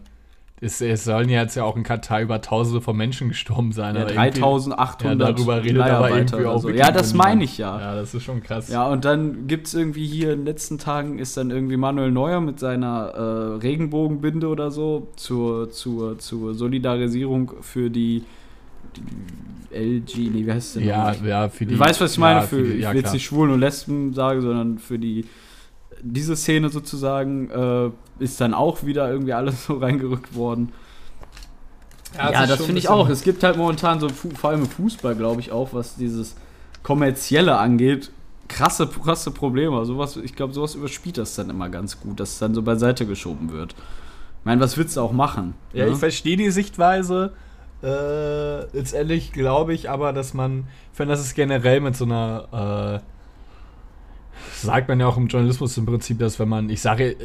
[0.61, 3.95] es, es sollen ja jetzt ja auch in Katar über Tausende von Menschen gestorben sein.
[3.95, 6.69] Ja, aber irgendwie- 3800 Ja, darüber redet aber irgendwie auch so.
[6.69, 7.79] Ja, das meine ich ja.
[7.79, 8.67] Ja, das ist schon krass.
[8.69, 12.11] Ja, und dann gibt es irgendwie hier in den letzten Tagen ist dann irgendwie Manuel
[12.11, 13.21] Neuer mit seiner äh,
[13.61, 18.23] Regenbogenbinde oder so zur, zur, zur Solidarisierung für die,
[18.97, 20.85] die LG, nee, wie heißt es denn?
[20.87, 21.75] ja, ja, für die.
[21.75, 22.39] Du weißt, was ich meine?
[22.41, 25.25] ja, für, die- ich ja, will jetzt nicht Schwulen und Lesben sagen, sondern für die
[26.01, 30.71] diese Szene sozusagen äh, ist dann auch wieder irgendwie alles so reingerückt worden.
[32.17, 33.09] Ja, Ja, das finde ich auch.
[33.09, 36.35] Es gibt halt momentan so, vor allem im Fußball, glaube ich, auch, was dieses
[36.83, 38.11] Kommerzielle angeht,
[38.47, 39.85] krasse, krasse Probleme.
[39.85, 43.05] Sowas, ich glaube, sowas überspielt das dann immer ganz gut, dass es dann so beiseite
[43.05, 43.73] geschoben wird.
[43.73, 45.53] Ich meine, was willst du auch machen?
[45.73, 45.91] Ja, ne?
[45.91, 47.33] ich verstehe die Sichtweise.
[47.81, 53.01] Äh, letztendlich glaube ich aber, dass man, ich finde, das ist generell mit so einer,
[53.01, 53.18] äh,
[54.61, 57.15] sagt man ja auch im Journalismus im Prinzip, dass wenn man, ich sage,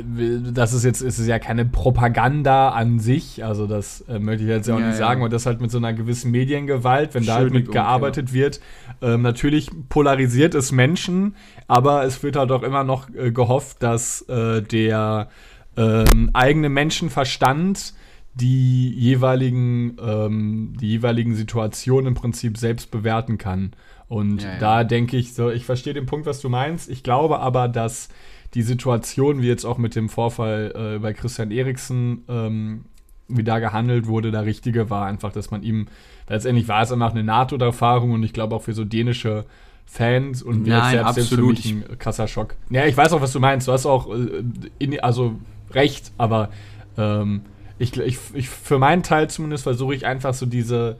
[0.52, 4.48] das ist jetzt, ist es ja keine Propaganda an sich, also das äh, möchte ich
[4.48, 5.06] jetzt ja auch Ja, nicht ja.
[5.06, 8.60] sagen, und das halt mit so einer gewissen Mediengewalt, wenn da halt Entschuldigung, mitgearbeitet wird,
[9.02, 11.34] ähm, natürlich polarisiert es Menschen,
[11.68, 15.28] aber es wird halt auch immer noch äh, gehofft, dass äh, der
[15.76, 17.94] ähm, eigene Menschenverstand
[18.34, 23.72] die jeweiligen, ähm, die jeweiligen Situationen im Prinzip selbst bewerten kann.
[24.08, 24.58] Und Ja, ja.
[24.58, 26.90] da denke ich so, ich verstehe den Punkt, was du meinst.
[26.90, 28.08] Ich glaube aber, dass
[28.54, 32.84] die Situation, wie jetzt auch mit dem Vorfall äh, bei Christian Eriksen, ähm,
[33.28, 35.06] wie da gehandelt wurde, der richtige war.
[35.06, 35.86] Einfach, dass man ihm,
[36.28, 39.44] letztendlich war es einfach eine NATO-Erfahrung und ich glaube auch für so dänische
[39.86, 41.56] Fans und Nein, selbst jetzt für absolut.
[41.56, 42.56] mich ein krasser Schock.
[42.70, 43.68] Ja, ich weiß auch, was du meinst.
[43.68, 44.42] Du hast auch äh,
[44.78, 45.36] in, also
[45.72, 46.50] recht, aber
[46.96, 47.42] ähm,
[47.78, 50.96] ich, ich, ich, für meinen Teil zumindest versuche ich einfach so diese,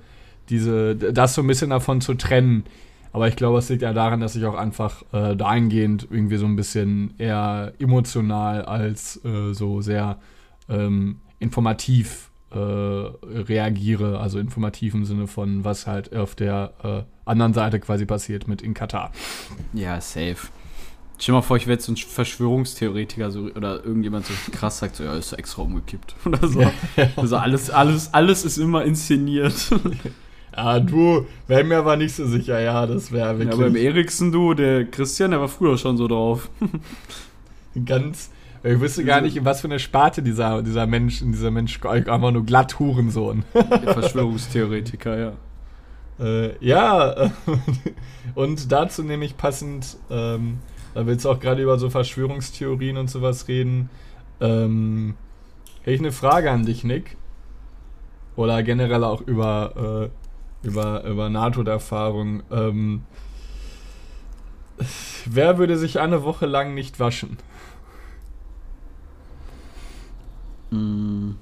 [0.49, 2.65] diese, das so ein bisschen davon zu trennen.
[3.15, 6.47] Aber ich glaube, es liegt ja daran, dass ich auch einfach äh, dahingehend irgendwie so
[6.47, 10.19] ein bisschen eher emotional als äh, so sehr
[10.69, 14.19] ähm, informativ äh, reagiere.
[14.19, 18.63] Also informativ im Sinne von, was halt auf der äh, anderen Seite quasi passiert mit
[18.63, 19.13] in Katar.
[19.73, 20.49] Ja, safe.
[21.17, 24.81] Stell dir mal vor, ich wäre jetzt so ein Verschwörungstheoretiker so, oder irgendjemand so krass
[24.81, 26.17] sagt, so, ja, ist extra umgekippt.
[26.25, 26.69] Oder so.
[27.15, 29.71] Also alles, alles, alles ist immer inszeniert.
[30.57, 34.31] Ah, du, wäre mir aber nicht so sicher, ja, das wäre Ja, wirklich beim Eriksen,
[34.31, 36.49] du, der Christian, der war früher schon so drauf.
[37.85, 38.31] ganz.
[38.63, 42.31] Ich wüsste gar nicht, in was für eine Sparte dieser, dieser Mensch, dieser Mensch einfach
[42.31, 43.45] nur glatt Hurensohn.
[43.53, 43.65] Der
[43.95, 45.33] Verschwörungstheoretiker, ja.
[46.25, 47.31] Äh, ja,
[48.35, 50.59] und dazu nämlich passend, ähm,
[50.95, 53.91] da willst du auch gerade über so Verschwörungstheorien und sowas reden.
[54.41, 55.15] Ähm,
[55.81, 57.17] hätte ich eine Frage an dich, Nick.
[58.37, 60.24] Oder generell auch über, äh,
[60.65, 62.43] über, über NATO-Erfahrung.
[62.51, 63.03] Ähm,
[65.27, 67.39] wer würde sich eine Woche lang nicht waschen?
[70.71, 71.33] Mm.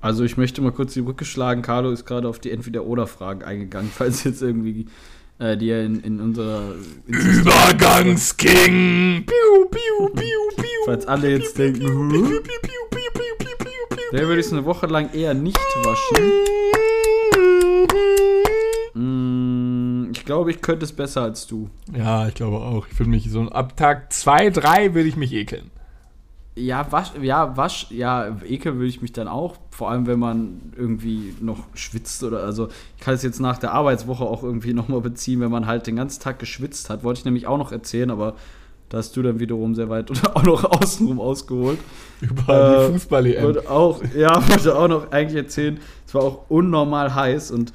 [0.00, 1.60] Also ich möchte mal kurz die Brücke schlagen.
[1.62, 4.86] Carlo ist gerade auf die Entweder-Oder-Fragen eingegangen, falls jetzt irgendwie
[5.38, 6.74] äh, die in, in unserer
[7.06, 8.46] Übergangsking!
[9.26, 10.84] Piu, piu, piu, piu.
[10.86, 12.40] Falls alle jetzt denken.
[14.12, 16.59] Der würde ich eine Woche lang eher nicht waschen.
[18.94, 21.70] Mm, Ich glaube, ich könnte es besser als du.
[21.96, 22.86] Ja, ich glaube auch.
[22.90, 25.70] Ich würde mich so ab Tag 2, 3 würde ich mich ekeln.
[26.56, 30.72] Ja, wasch, ja, wasch, ja, ekel würde ich mich dann auch, vor allem wenn man
[30.76, 35.00] irgendwie noch schwitzt oder also ich kann es jetzt nach der Arbeitswoche auch irgendwie nochmal
[35.00, 38.10] beziehen, wenn man halt den ganzen Tag geschwitzt hat, wollte ich nämlich auch noch erzählen,
[38.10, 38.34] aber
[38.88, 41.78] da hast du dann wiederum sehr weit oder auch noch außenrum ausgeholt.
[42.20, 43.44] Über Äh, die Fußball-EM.
[43.44, 47.72] Und auch, ja, wollte auch noch eigentlich erzählen, es war auch unnormal heiß und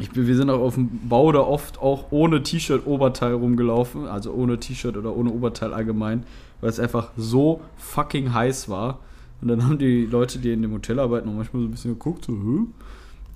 [0.00, 4.06] ich bin, wir sind auch auf dem Bau da oft auch ohne T-Shirt, Oberteil rumgelaufen,
[4.06, 6.24] also ohne T-Shirt oder ohne Oberteil allgemein,
[6.60, 9.00] weil es einfach so fucking heiß war.
[9.42, 11.92] Und dann haben die Leute, die in dem Hotel arbeiten, auch manchmal so ein bisschen
[11.92, 12.64] geguckt, so, Hö?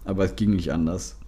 [0.05, 1.19] aber es ging nicht anders.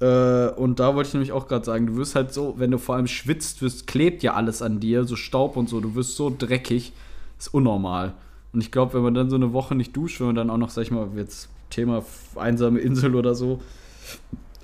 [0.00, 2.78] Äh, und da wollte ich nämlich auch gerade sagen, du wirst halt so, wenn du
[2.78, 6.16] vor allem schwitzt, wirst, klebt ja alles an dir, so Staub und so, du wirst
[6.16, 6.92] so dreckig,
[7.38, 8.14] ist unnormal.
[8.52, 10.56] Und ich glaube, wenn man dann so eine Woche nicht duscht, wenn man dann auch
[10.56, 12.02] noch, sag ich mal, jetzt Thema
[12.36, 13.60] einsame Insel oder so,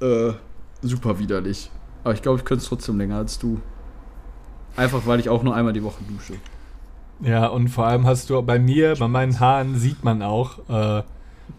[0.01, 0.33] äh,
[0.83, 1.71] super widerlich.
[2.05, 3.61] Aber ich glaube, ich könnte es trotzdem länger als du.
[4.77, 6.35] Einfach, weil ich auch nur einmal die Woche dusche.
[7.21, 11.03] Ja, und vor allem hast du bei mir, bei meinen Haaren sieht man auch, äh,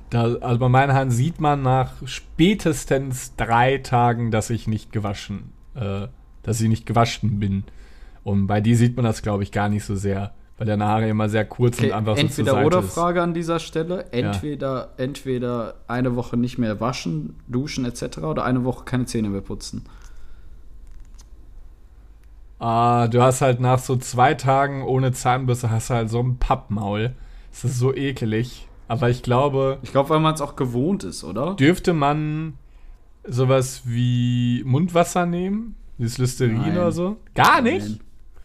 [0.09, 5.53] da, also bei meinen Haaren sieht man nach spätestens drei Tagen, dass ich nicht gewaschen,
[5.75, 6.07] äh,
[6.41, 7.63] dass ich nicht gewaschen bin.
[8.23, 11.09] Und bei dir sieht man das, glaube ich, gar nicht so sehr, weil deine Haare
[11.09, 12.93] immer sehr kurz Okay, und einfach so zur entweder oder ist.
[12.93, 14.05] Frage an dieser Stelle.
[14.11, 18.19] Entweder, entweder eine Woche nicht mehr waschen, duschen etc.
[18.19, 19.83] oder eine Woche keine Zähne mehr putzen.
[22.59, 26.37] Ah, du hast halt nach so zwei Tagen ohne Zahnbürste hast du halt so ein
[26.37, 27.13] Pappmaul.
[27.51, 28.67] Das ist so ekelig.
[28.87, 31.55] Aber ich glaube, Ich glaube, weil man es auch gewohnt ist, oder?
[31.55, 32.53] dürfte man
[33.25, 35.75] sowas wie Mundwasser nehmen?
[35.97, 36.71] Dieses Listerin Nein.
[36.73, 37.17] oder so?
[37.35, 37.87] Gar nicht?
[37.87, 37.99] Nein.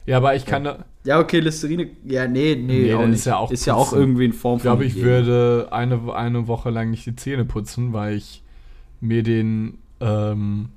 [0.09, 0.67] Ja, aber ich kann
[1.05, 1.89] Ja, okay, Listerine.
[2.07, 4.63] Ja, nee, nee, Nee, auch ist ja auch ist ja auch irgendwie in Form ich
[4.63, 8.43] glaube, ich würde eine, eine Woche lang nicht die Zähne putzen, weil ich
[9.03, 10.71] mir den, ähm,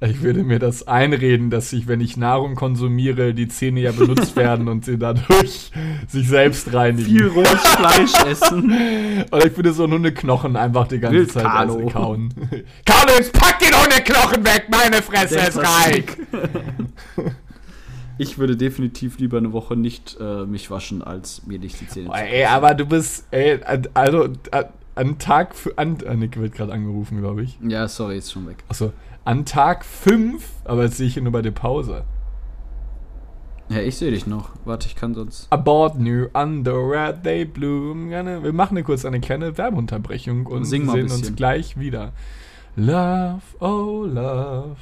[0.00, 4.34] ich würde mir das einreden, dass ich, wenn ich Nahrung konsumiere, die Zähne ja benutzt
[4.36, 5.70] werden und sie dadurch
[6.08, 7.08] sich selbst reinigen.
[7.08, 9.24] viel rohes Fleisch essen.
[9.30, 11.74] Oder ich würde so einen Hundeknochen einfach die ganze Wild Zeit Carlo.
[11.74, 12.34] also kauen.
[12.84, 16.04] Carlo, jetzt pack den Hundeknochen weg, meine Fresse Der ist reich.
[18.18, 22.08] Ich würde definitiv lieber eine Woche nicht äh, mich waschen, als mir nicht die Zähne
[22.08, 23.58] Boah, ey, aber du bist, ey,
[23.94, 24.28] also
[24.94, 27.58] an- Tag, für, an, ah, Nick wird gerade angerufen, glaube ich.
[27.66, 28.62] Ja, sorry, ist schon weg.
[28.68, 28.92] Achso,
[29.24, 32.04] an Tag 5, aber jetzt sehe ich hier nur bei der Pause.
[33.70, 34.50] Ja, ich sehe dich noch.
[34.64, 35.46] Warte, ich kann sonst.
[35.50, 38.10] About new underwear, they bloom.
[38.10, 42.12] Wir machen eine kurz eine kleine Werbeunterbrechung und sehen uns gleich wieder.
[42.76, 44.76] Love, oh love,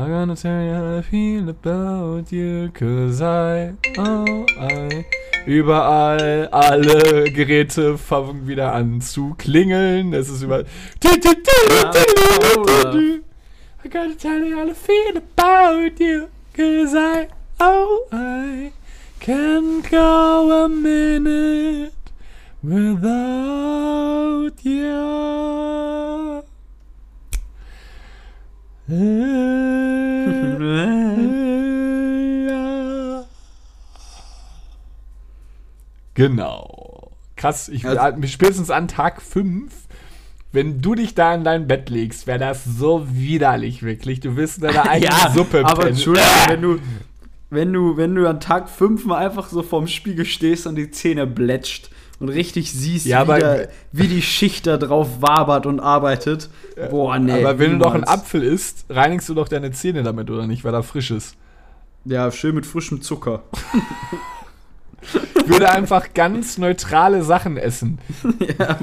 [0.00, 5.04] I'm gonna tell you how I feel about you, cause I, oh, I.
[5.44, 10.14] Überall, alle Geräte fangen wieder an zu klingeln.
[10.14, 10.66] Es ist überall.
[11.02, 11.18] I
[13.90, 17.26] gotta tell you how I feel about you, cause I,
[17.58, 18.70] oh, I
[19.18, 21.90] can't go a minute
[22.62, 26.44] without you.
[36.14, 37.12] Genau.
[37.36, 39.72] Krass, ich Also- spätestens an Tag 5,
[40.52, 44.20] wenn du dich da in dein Bett legst, wäre das so widerlich, wirklich.
[44.20, 45.88] Du wirst in deiner eigenen Suppe aber pennen.
[45.90, 46.78] Entschuldigung, wenn du,
[47.50, 50.90] wenn du, wenn du an Tag 5 mal einfach so vorm Spiegel stehst und die
[50.90, 55.80] Zähne blätscht und richtig siehst, Ja, wie, der, wie die Schicht da drauf wabert und
[55.80, 56.50] arbeitet.
[56.90, 57.32] Boah, nee.
[57.32, 58.04] aber wenn du doch einen.
[58.04, 61.36] Apfel isst, reinigst du doch deine Zähne damit, oder nicht, weil er frisch ist.
[62.04, 63.42] Ja, schön mit frischem Zucker.
[65.36, 67.98] Ich würde einfach ganz neutrale Sachen essen.
[68.58, 68.78] ja.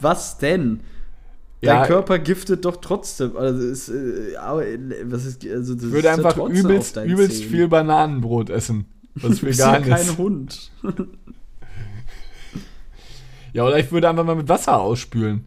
[0.00, 0.80] Was denn?
[1.60, 3.36] Ja, Dein Körper giftet doch trotzdem.
[3.36, 4.34] Also, ist, äh,
[5.04, 8.86] was ist, also das ich würde ist ja einfach übelst, übelst viel Bananenbrot essen.
[9.14, 10.18] Was ja vegan kein ist.
[10.18, 10.70] Hund.
[13.56, 15.46] Ja, oder ich würde einfach mal mit Wasser ausspülen.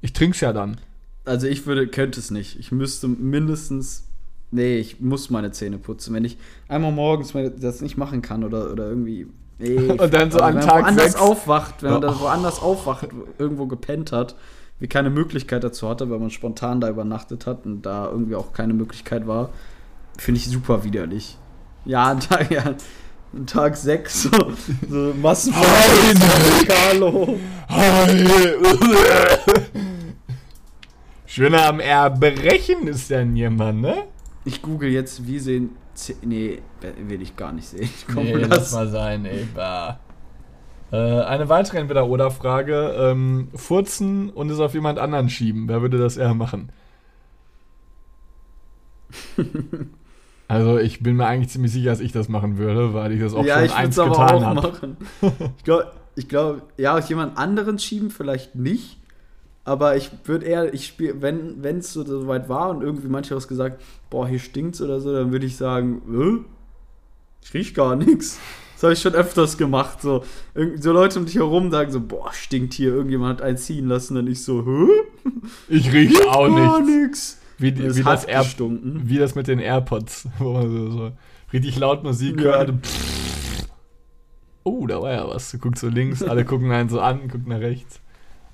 [0.00, 0.76] Ich trink's ja dann.
[1.24, 2.56] Also ich würde, könnte es nicht.
[2.60, 4.04] Ich müsste mindestens.
[4.52, 6.14] Nee, ich muss meine Zähne putzen.
[6.14, 9.26] Wenn ich einmal morgens das nicht machen kann oder, oder irgendwie.
[9.58, 12.60] Nee, Und dann so an wenn Tag man woanders sechs- aufwacht, wenn man da woanders
[12.62, 14.36] aufwacht, irgendwo gepennt hat,
[14.78, 18.52] wie keine Möglichkeit dazu hatte, weil man spontan da übernachtet hat und da irgendwie auch
[18.52, 19.50] keine Möglichkeit war,
[20.16, 21.38] finde ich super widerlich.
[21.84, 22.74] Ja, Tag, ja,
[23.46, 24.30] Tag 6, so,
[24.90, 27.38] so Massenverkehr, Carlo.
[31.26, 34.04] Schöner am Erbrechen ist denn jemand, ne?
[34.44, 35.70] Ich google jetzt, wie sehen.
[35.96, 36.60] Zäh- Nee,
[37.08, 37.88] will ich gar nicht sehen.
[38.12, 39.46] Komm, Nee, lass- lass mal sein, ey.
[39.54, 39.98] Bah.
[40.90, 42.94] Äh, eine weitere Entweder-Oder-Frage.
[42.98, 45.68] Ähm, furzen und es auf jemand anderen schieben.
[45.68, 46.70] Wer würde das eher machen?
[50.52, 53.34] also, ich bin mir eigentlich ziemlich sicher, dass ich das machen würde, weil ich das
[53.34, 54.54] auch ja, schon ich eins es aber getan auch habe.
[54.62, 54.96] machen.
[55.58, 58.98] Ich glaube, ich glaub, ja, auf jemand anderen schieben vielleicht nicht.
[59.64, 63.36] Aber ich würde eher, ich spiele, wenn es so, so weit war und irgendwie manche
[63.36, 66.02] was gesagt, boah, hier stinkt's oder so, dann würde ich sagen,
[66.44, 68.40] äh, ich riech gar nichts.
[68.74, 70.02] Das habe ich schon öfters gemacht.
[70.02, 70.24] So,
[70.56, 73.86] Irgend- so Leute um dich herum sagen so, boah, stinkt hier, irgendjemand hat einen ziehen
[73.86, 74.16] lassen.
[74.16, 74.88] Und ich so, hä?
[75.68, 77.38] Ich rieche auch Gar nichts.
[77.62, 81.12] Wie, Es wie, das Air, wie das mit den AirPods, wo man so, so
[81.52, 82.56] richtig laut Musik Ja.
[82.58, 82.74] hört.
[84.64, 85.50] Oh, da war ja was.
[85.50, 88.00] Du guckst so links, alle gucken einen so an, gucken nach rechts.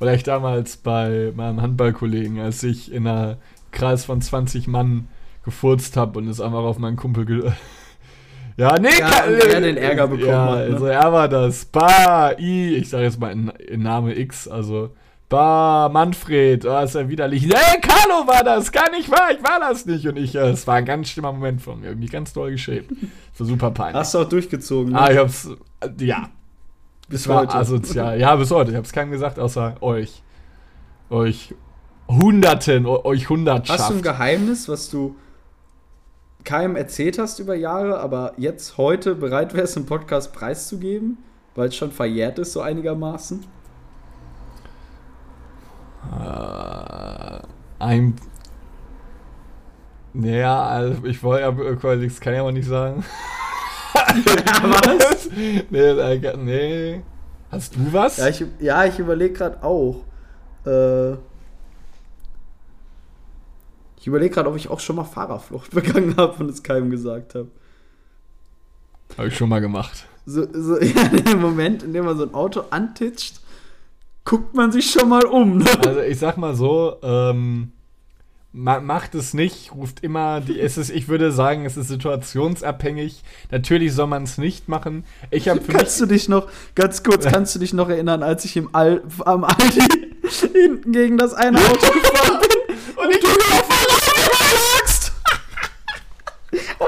[0.00, 3.38] Oder ich damals bei meinem Handballkollegen, als ich in einer
[3.72, 5.08] Kreis von 20 Mann
[5.44, 7.52] gefurzt habe und es einfach auf meinen Kumpel ge
[8.56, 10.74] Ja, nee, Ja, ka- und er den Ärger bekommen ja, hat, ne?
[10.74, 11.64] Also er war das.
[11.64, 14.90] Ba, I, ich sage jetzt mal in, in Name X, also
[15.28, 17.46] Ba, Manfred, oh, ist ja widerlich.
[17.46, 20.06] Nee, Carlo war das, gar nicht wahr, ich war das nicht.
[20.08, 22.86] Und ich, äh, es war ein ganz schlimmer Moment von mir, irgendwie ganz toll geschehen.
[23.34, 23.96] So super peinlich.
[23.96, 25.00] Hast du auch durchgezogen, ne?
[25.00, 25.48] Ah, ich hab's,
[25.80, 26.30] äh, ja,
[27.08, 27.54] bis es war heute.
[27.56, 28.18] asozial.
[28.18, 28.70] Ja, bis heute.
[28.70, 30.22] Ich hab's keinem gesagt, außer euch.
[31.10, 31.54] Euch
[32.08, 33.80] Hunderten, euch Hundertschaft.
[33.80, 35.16] Hast du ein Geheimnis, was du
[36.44, 41.18] keinem erzählt hast über Jahre, aber jetzt heute bereit wärst, im Podcast preiszugeben,
[41.54, 43.44] weil es schon verjährt ist, so einigermaßen?
[46.10, 47.40] Äh,
[47.78, 48.14] ein.
[50.14, 53.04] Naja, also ich wollte ja, das kann ich aber nicht sagen.
[53.94, 55.28] was?
[55.70, 57.02] nee, äh, nee.
[57.50, 58.16] Hast du was?
[58.18, 60.04] Ja, ich, ja, ich überlege gerade auch.
[60.66, 61.12] Äh,
[63.98, 67.34] ich überlege gerade, ob ich auch schon mal Fahrerflucht begangen habe und es keinem gesagt
[67.34, 67.48] habe.
[69.16, 70.06] Habe ich schon mal gemacht.
[70.26, 73.40] So, so ja, in dem Moment, in dem man so ein Auto antitscht,
[74.28, 75.58] guckt man sich schon mal um.
[75.58, 75.64] Ne?
[75.86, 77.72] Also ich sag mal so, ähm,
[78.52, 83.22] ma macht es nicht, ruft immer die, es ist, ich würde sagen, es ist situationsabhängig.
[83.50, 85.04] Natürlich soll man es nicht machen.
[85.30, 88.54] Ich habe Kannst du dich noch, ganz kurz, kannst du dich noch erinnern, als ich
[88.58, 89.80] im Al am Aldi
[90.52, 93.67] hinten gegen das eine Auto gefahren bin und ich du lagst?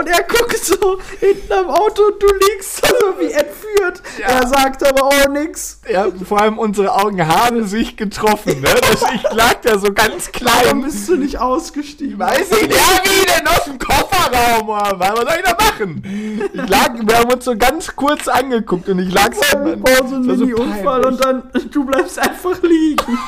[0.00, 4.00] Und er guckt so hinten am Auto und du liegst so wie entführt.
[4.18, 4.28] Ja.
[4.28, 5.78] Er sagt aber auch nix.
[5.92, 8.62] ja, vor allem unsere Augen haben sich getroffen.
[8.62, 8.68] Ne?
[8.80, 10.82] Das, ich lag da so ganz Warum klein.
[10.82, 12.18] bist du nicht ausgestiegen?
[12.18, 16.50] Weiß ich nicht, ja, wie denn aus dem Kofferraum, oder was soll ich da machen?
[16.54, 20.16] Ich lag, wir haben uns so ganz kurz angeguckt und ich lag so, Boah, so
[20.16, 21.26] ein so Mini-Unfall peinlich.
[21.26, 23.18] und dann du bleibst einfach liegen.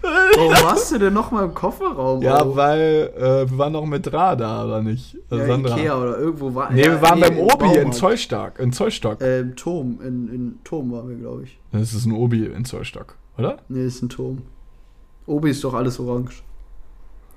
[0.00, 2.22] Warum warst du denn nochmal im Kofferraum?
[2.22, 2.56] Ja, Bro?
[2.56, 5.16] weil äh, wir waren noch mit Ra da, oder nicht?
[5.30, 5.76] Äh, ja, Sandra.
[5.76, 6.70] Ikea oder irgendwo war.
[6.72, 7.94] Nee, ja, wir waren beim im Obi in Baumarkt.
[7.94, 8.58] Zollstock.
[8.58, 9.20] In Zollstock.
[9.20, 9.98] Äh, Im Turm.
[10.02, 11.58] In, in Turm waren wir, glaube ich.
[11.72, 13.58] Das ist ein Obi in Zollstock, oder?
[13.68, 14.42] Nee, ist ein Turm.
[15.26, 16.42] Obi ist doch alles orange.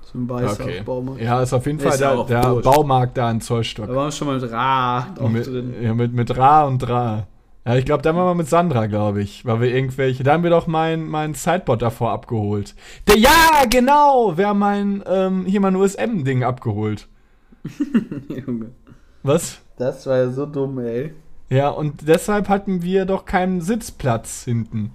[0.02, 0.82] So ein weißer Okay.
[0.84, 1.20] Baumarkt.
[1.20, 2.42] Ja, ist auf jeden Fall der, auch der.
[2.62, 3.86] Baumarkt da in Zollstock.
[3.88, 5.74] Da waren wir schon mal mit Ra auch mit, drin.
[5.82, 7.26] Ja, mit, mit Ra und Dra.
[7.66, 9.44] Ja, ich glaube, da waren wir mit Sandra, glaube ich.
[9.44, 10.22] Weil wir irgendwelche.
[10.22, 12.76] Da haben wir doch mein, mein Sideboard davor abgeholt.
[13.08, 14.36] Der, ja, genau!
[14.36, 17.08] Wir haben mein, ähm, hier mein USM-Ding abgeholt.
[18.28, 18.70] Junge.
[19.24, 19.60] Was?
[19.76, 21.12] Das war ja so dumm, ey.
[21.50, 24.92] Ja, und deshalb hatten wir doch keinen Sitzplatz hinten.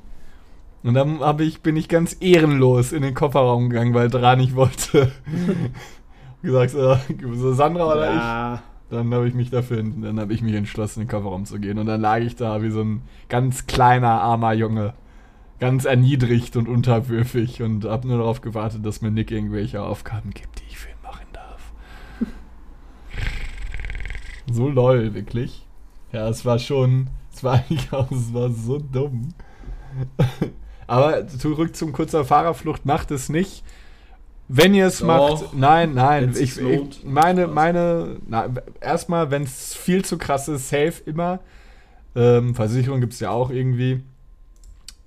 [0.83, 4.55] Und dann hab ich, bin ich ganz ehrenlos in den Kofferraum gegangen, weil Dra nicht
[4.55, 5.11] wollte.
[6.41, 8.70] gesagt, so, Sandra oder ich.
[8.91, 11.79] Dann habe ich mich dafür, dann habe ich mich entschlossen, in den Kofferraum zu gehen.
[11.79, 14.93] Und dann lag ich da wie so ein ganz kleiner, armer Junge.
[15.59, 20.59] Ganz erniedrigt und unterwürfig und habe nur darauf gewartet, dass mir Nick irgendwelche Aufgaben gibt,
[20.59, 21.71] die ich für ihn machen darf.
[24.51, 25.65] so lol, wirklich.
[26.11, 29.29] Ja, es war schon, es war eigentlich auch, es war so dumm.
[30.87, 33.63] Aber zurück zum kurzer Fahrerflucht, macht es nicht.
[34.53, 38.49] Wenn ihr es macht, nein, nein, ich, ich meine, meine, na,
[38.81, 41.39] erstmal, wenn es viel zu krass ist, safe immer.
[42.17, 44.01] Ähm, Versicherung gibt es ja auch irgendwie.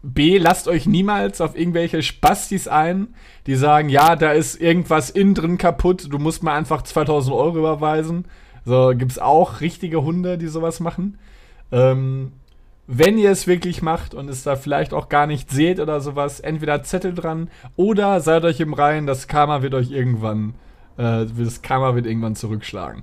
[0.03, 3.09] B, lasst euch niemals auf irgendwelche Spastis ein,
[3.47, 7.59] die sagen, ja, da ist irgendwas innen drin kaputt, du musst mal einfach 2000 Euro
[7.59, 8.25] überweisen.
[8.65, 11.19] So, gibt's auch richtige Hunde, die sowas machen.
[11.71, 12.33] Ähm,
[12.87, 16.41] wenn ihr es wirklich macht und es da vielleicht auch gar nicht seht oder sowas,
[16.41, 20.55] entweder Zettel dran oder seid euch im Reinen, das Karma wird euch irgendwann,
[20.99, 23.03] äh, das Karma wird irgendwann zurückschlagen.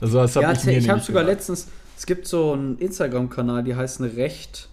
[0.00, 1.38] Also das hab ja, ich ich, mir ich habe sogar gedacht.
[1.38, 4.68] letztens, es gibt so einen Instagram-Kanal, die heißt Recht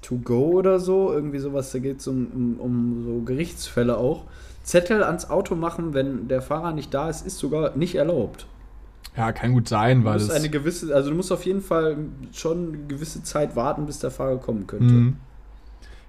[0.00, 4.24] to go oder so, irgendwie sowas, da geht es um, um, um so Gerichtsfälle auch.
[4.62, 8.46] Zettel ans Auto machen, wenn der Fahrer nicht da ist, ist sogar nicht erlaubt.
[9.16, 10.30] Ja, kann gut sein, weil das.
[10.30, 11.96] eine gewisse, also du musst auf jeden Fall
[12.32, 14.92] schon eine gewisse Zeit warten, bis der Fahrer kommen könnte.
[14.92, 15.16] Mhm.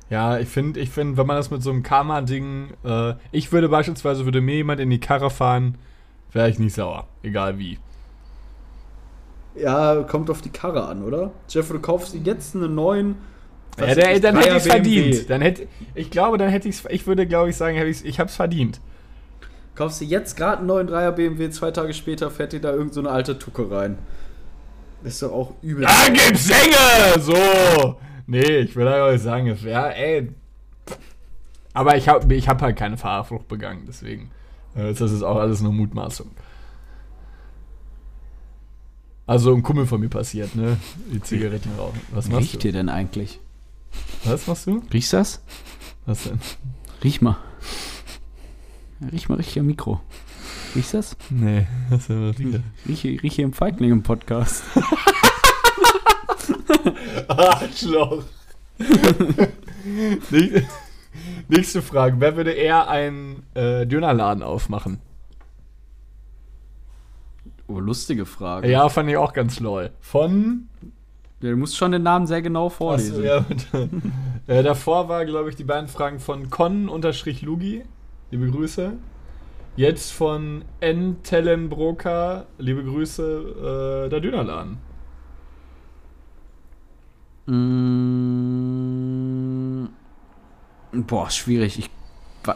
[0.09, 3.69] Ja, ich finde, ich find, wenn man das mit so einem Karma-Ding, äh, ich würde
[3.69, 5.77] beispielsweise, würde mir jemand in die Karre fahren,
[6.31, 7.79] wäre ich nicht sauer, egal wie.
[9.55, 11.31] Ja, kommt auf die Karre an, oder?
[11.49, 13.15] Jeff, du kaufst jetzt einen neuen.
[13.79, 15.29] Ja, der, dann hätte ich es verdient.
[15.29, 18.29] Dann hätte, ich glaube, dann hätte ich es, ich würde, glaube ich, sagen, ich habe
[18.29, 18.79] es verdient.
[19.75, 22.93] Kaufst du jetzt gerade einen neuen Dreier BMW, zwei Tage später fährt dir da irgend
[22.93, 23.97] so eine alte Tucke rein.
[25.03, 25.83] Das ist doch auch übel.
[25.85, 27.19] Da gibt's Sänge!
[27.21, 27.97] So!
[28.27, 30.31] Nee, ich will euch sagen, es wäre, ey.
[31.73, 34.31] Aber ich habe ich hab halt keine Fahrerflucht begangen, deswegen.
[34.75, 36.31] äh, Das ist auch alles nur Mutmaßung.
[39.27, 40.77] Also ein Kumpel von mir passiert, ne?
[41.11, 41.99] Die Zigaretten rauchen.
[42.11, 42.67] Was machst Riecht du?
[42.67, 43.39] ihr denn eigentlich?
[44.23, 44.83] Was machst du?
[44.93, 45.41] Riechst das?
[46.05, 46.39] Was denn?
[47.03, 47.37] Riech mal.
[48.99, 49.99] Ja, riech mal richtig am Mikro.
[50.75, 51.17] Riechst das?
[51.29, 52.63] Nee, was denn?
[52.87, 54.63] Rieche, rieche im Feigling im Podcast.
[57.27, 58.23] Arschloch.
[60.31, 60.63] Näch-
[61.47, 62.15] Nächste Frage.
[62.19, 64.99] Wer würde eher einen äh, Dönerladen aufmachen?
[67.67, 68.69] Oh, lustige Frage.
[68.69, 69.91] Ja, fand ich auch ganz lol.
[70.01, 70.67] Von.
[71.41, 73.23] Ja, du musst schon den Namen sehr genau Achso, vorlesen.
[73.23, 73.89] ja, bitte.
[74.47, 77.83] äh, davor war, glaube ich, die beiden Fragen von Con-Lugi.
[78.31, 78.93] Liebe Grüße.
[79.75, 81.17] Jetzt von N.
[81.23, 82.47] Tellenbroker.
[82.57, 84.77] Liebe Grüße, äh, der Dönerladen.
[88.55, 89.87] Mm,
[91.07, 91.77] boah, schwierig.
[91.79, 91.89] Ich,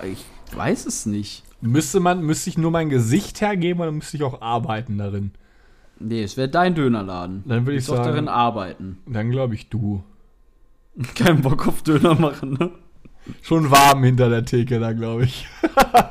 [0.04, 0.26] ich
[0.58, 1.44] weiß es nicht.
[1.62, 5.32] Müsste man, müsste ich nur mein Gesicht hergeben oder müsste ich auch arbeiten darin?
[6.00, 7.44] Nee, es wäre dein Dönerladen.
[7.46, 9.00] Dann würde ich doch sagen- darin arbeiten.
[9.06, 10.04] Dann glaube ich du.
[11.16, 12.72] Kein Bock auf Döner machen, ne?
[13.42, 15.48] Schon warm hinter der Theke da, glaube ich.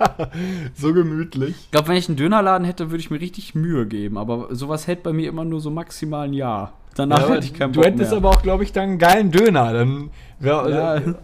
[0.74, 1.54] so gemütlich.
[1.64, 4.18] Ich glaube, wenn ich einen Dönerladen hätte, würde ich mir richtig Mühe geben.
[4.18, 6.72] Aber sowas hält bei mir immer nur so maximal ein Jahr.
[6.94, 8.16] Danach Ja, hätte ich keinen du Bock hättest mehr.
[8.18, 9.72] aber auch, glaube ich, dann einen geilen Döner.
[9.72, 11.14] Dann wär, Ja, das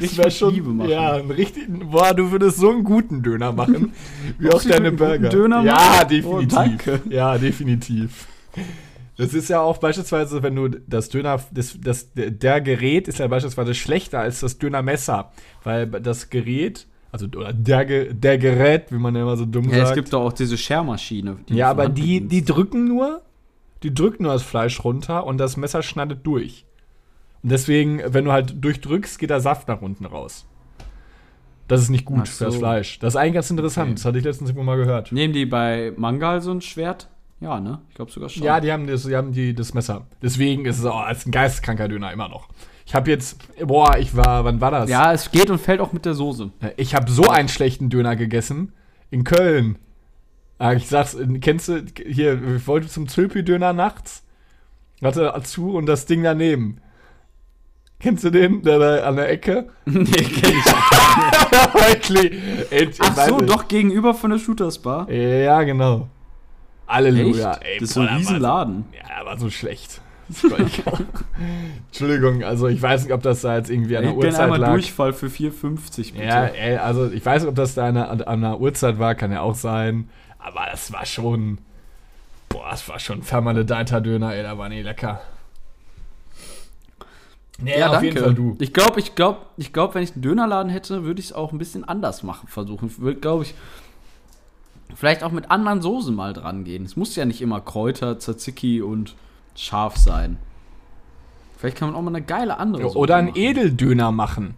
[0.00, 0.90] richtig wär mit Liebe machen.
[0.90, 1.90] Ja, einen richtigen.
[1.90, 3.92] Boah, du würdest so einen guten Döner machen.
[4.38, 5.28] wie auch du deine Burger.
[5.28, 6.08] Döner ja, machen?
[6.08, 6.52] definitiv.
[6.52, 7.00] Oh, danke.
[7.10, 8.26] Ja, definitiv.
[9.20, 13.26] Das ist ja auch beispielsweise, wenn du das Döner, das, das, der Gerät ist ja
[13.26, 15.30] beispielsweise schlechter als das Dönermesser.
[15.62, 19.80] Weil das Gerät, also oder der, der Gerät, wie man ja immer so dumm Ja,
[19.80, 19.88] sagt.
[19.90, 21.36] es gibt doch auch diese Schermaschine.
[21.50, 23.20] die Ja, aber die, die drücken nur,
[23.82, 26.64] die drücken nur das Fleisch runter und das Messer schneidet durch.
[27.42, 30.46] Und deswegen, wenn du halt durchdrückst, geht der Saft nach unten raus.
[31.68, 32.60] Das ist nicht gut Ach für das so.
[32.60, 32.98] Fleisch.
[33.00, 33.88] Das ist eigentlich ganz interessant.
[33.90, 33.94] Okay.
[33.96, 35.12] Das hatte ich letztens irgendwo mal gehört.
[35.12, 37.08] Nehmen die bei Mangal so ein Schwert?
[37.40, 37.80] Ja, ne?
[37.88, 38.42] Ich glaube sogar schon.
[38.42, 40.06] Ja, die haben, das, die haben die, das Messer.
[40.22, 42.48] Deswegen ist es auch als ein geisteskranker Döner immer noch.
[42.84, 44.90] Ich habe jetzt, boah, ich war, wann war das?
[44.90, 46.50] Ja, es geht und fällt auch mit der Soße.
[46.76, 48.72] Ich habe so einen schlechten Döner gegessen
[49.10, 49.78] in Köln.
[50.58, 54.24] Ah, Ich sag's, kennst du hier, ich wollte zum Zülpi-Döner nachts,
[55.02, 56.78] hatte zu und das Ding daneben.
[58.00, 59.68] Kennst du den, der da an der Ecke?
[59.84, 60.64] nee, kenn ich
[62.70, 63.50] ich Ach so, nicht.
[63.50, 65.10] doch gegenüber von der Shooters Bar.
[65.10, 66.08] Ja, genau.
[66.94, 67.52] Halleluja.
[67.54, 67.64] Echt?
[67.64, 68.84] Ey, das ist so ein Riesenladen.
[68.92, 70.00] War, ja, war so schlecht.
[71.88, 74.70] Entschuldigung, also ich weiß nicht, ob das da jetzt irgendwie an der Uhrzeit einmal lag.
[74.72, 76.24] Durchfall für 4,50 bitte.
[76.24, 79.32] Ja, ey, also ich weiß nicht, ob das da an an einer Uhrzeit war, kann
[79.32, 80.08] ja auch sein.
[80.38, 81.58] Aber das war schon.
[82.48, 85.20] Boah, das war schon vermaledeiter Döner, ey, da war nicht lecker.
[87.62, 88.06] Nee, Ja, auf danke.
[88.06, 88.56] jeden Fall du.
[88.58, 91.52] Ich glaube, ich glaube, ich glaube, wenn ich einen Dönerladen hätte, würde ich es auch
[91.52, 92.88] ein bisschen anders machen, versuchen.
[92.88, 93.54] Ich würde, glaube ich,
[94.94, 96.84] vielleicht auch mit anderen Soßen mal dran gehen.
[96.84, 99.14] Es muss ja nicht immer Kräuter, Tzatziki und
[99.54, 100.38] scharf sein.
[101.58, 103.40] Vielleicht kann man auch mal eine geile andere Soße Oder einen machen.
[103.40, 104.54] Edeldöner machen.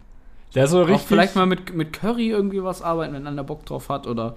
[0.55, 1.07] Der so Auch richtig.
[1.07, 4.35] vielleicht mal mit, mit Curry irgendwie was arbeiten, wenn einer Bock drauf hat oder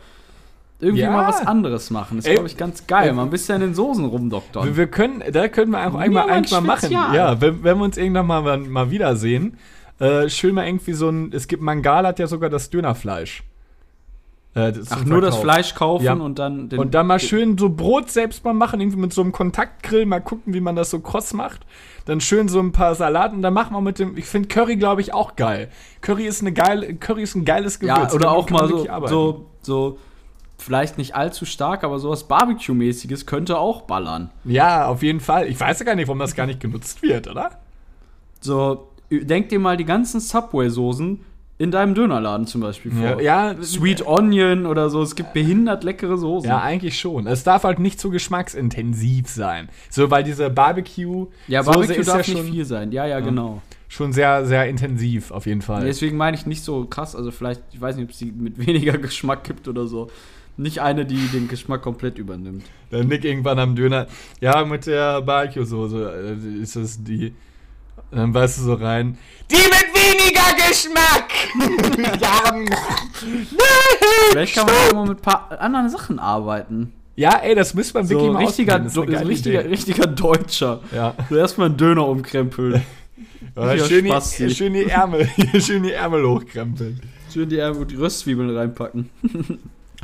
[0.80, 1.10] irgendwie Ja.
[1.10, 2.16] mal was anderes machen.
[2.16, 3.08] Das ist, glaube ich, ganz geil.
[3.08, 4.64] ey, Mal ein bisschen in den Soßen rumdoktern.
[4.66, 6.90] wir, wir können, da können wir auch einmal, mal ein eigentlich mal machen.
[6.90, 9.58] Ja, wenn, wenn wir uns irgendwann mal, mal, mal wiedersehen,
[10.00, 11.32] äh, schön mal irgendwie so ein.
[11.32, 13.42] Es gibt Mangal hat ja sogar das Dönerfleisch.
[14.56, 15.36] Äh, Ach, nur das.
[15.36, 16.14] Fleisch kaufen Ja.
[16.14, 19.20] und dann den Und dann mal schön so Brot selbst mal machen, irgendwie mit so
[19.20, 21.66] einem Kontaktgrill, mal gucken, wie man das so kross macht.
[22.06, 25.02] Dann schön so ein paar Salaten, dann machen wir mit dem, ich finde Curry, glaube
[25.02, 25.68] ich, auch geil.
[26.00, 28.12] Curry ist eine geile, Curry ist ein geiles Gewürz.
[28.12, 29.98] Ja, oder auch mal so, so, so,
[30.56, 34.30] vielleicht nicht allzu stark, aber sowas Barbecue-mäßiges könnte auch ballern.
[34.44, 35.48] Ja, auf jeden Fall.
[35.48, 37.50] Ich weiß ja gar nicht, warum das gar nicht genutzt wird, oder?
[38.40, 41.20] So, denk dir mal die ganzen Subway-Soßen
[41.58, 43.20] in deinem Dönerladen zum Beispiel vor.
[43.22, 46.48] ja, Sweet Onion oder so, es gibt behindert leckere Soßen.
[46.48, 47.26] Ja, eigentlich schon.
[47.26, 49.70] Es darf halt nicht so geschmacksintensiv sein.
[49.88, 52.92] So, weil diese Barbecue ja Soße Barbecue ist darf ja nicht schon, viel sein.
[52.92, 53.62] Ja, ja, genau.
[53.88, 55.84] schon sehr, sehr intensiv, auf jeden Fall.
[55.84, 58.58] Deswegen meine ich nicht so krass, also vielleicht, ich weiß nicht, ob es die mit
[58.66, 60.10] weniger Geschmack gibt oder so.
[60.58, 62.64] Nicht eine, die den Geschmack komplett übernimmt.
[62.90, 64.06] Dann Nick irgendwann am Döner.
[64.40, 67.34] Ja, mit der Barbecue-Soße äh, ist das die.
[68.10, 69.18] Dann weißt du so rein.
[69.50, 71.30] Die mit weniger Geschmack!
[72.20, 72.54] ja,
[74.30, 76.92] Vielleicht kann man auch mal mit ein paar anderen Sachen arbeiten.
[77.16, 78.78] ja, ey, das müsste man wirklich So mal richtiger.
[78.78, 79.68] Das ist eine so, geile richtiger, Idee.
[79.70, 80.80] richtiger Deutscher.
[80.94, 81.14] Ja.
[81.28, 82.82] So erstmal einen Döner umkrempeln.
[83.54, 85.30] Ja, schön, die, schön die Ärmel,
[85.60, 87.00] schön die Ärmel hochkrempeln.
[87.32, 89.08] Schön die, die Röstzwiebeln reinpacken.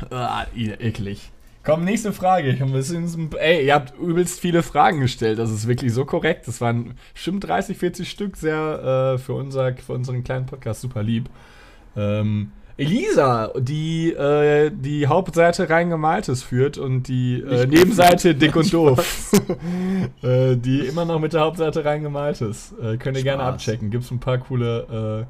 [0.09, 1.29] Ah, eklig.
[1.63, 2.49] Komm, nächste Frage.
[2.49, 5.39] Ich bisschen, ey, ihr habt übelst viele Fragen gestellt.
[5.39, 6.47] Das ist wirklich so korrekt.
[6.47, 8.35] Das waren bestimmt 30, 40 Stück.
[8.35, 11.29] Sehr äh, für, unser, für unseren kleinen Podcast super lieb.
[11.95, 18.73] Ähm, Elisa, die äh, die Hauptseite rein gemaltes führt und die äh, Nebenseite dick und
[18.73, 19.31] doof.
[20.21, 22.73] äh, die immer noch mit der Hauptseite rein gemaltes.
[22.81, 23.53] Äh, könnt ihr gerne Spaß.
[23.53, 23.89] abchecken.
[23.89, 25.27] Gibt es ein paar coole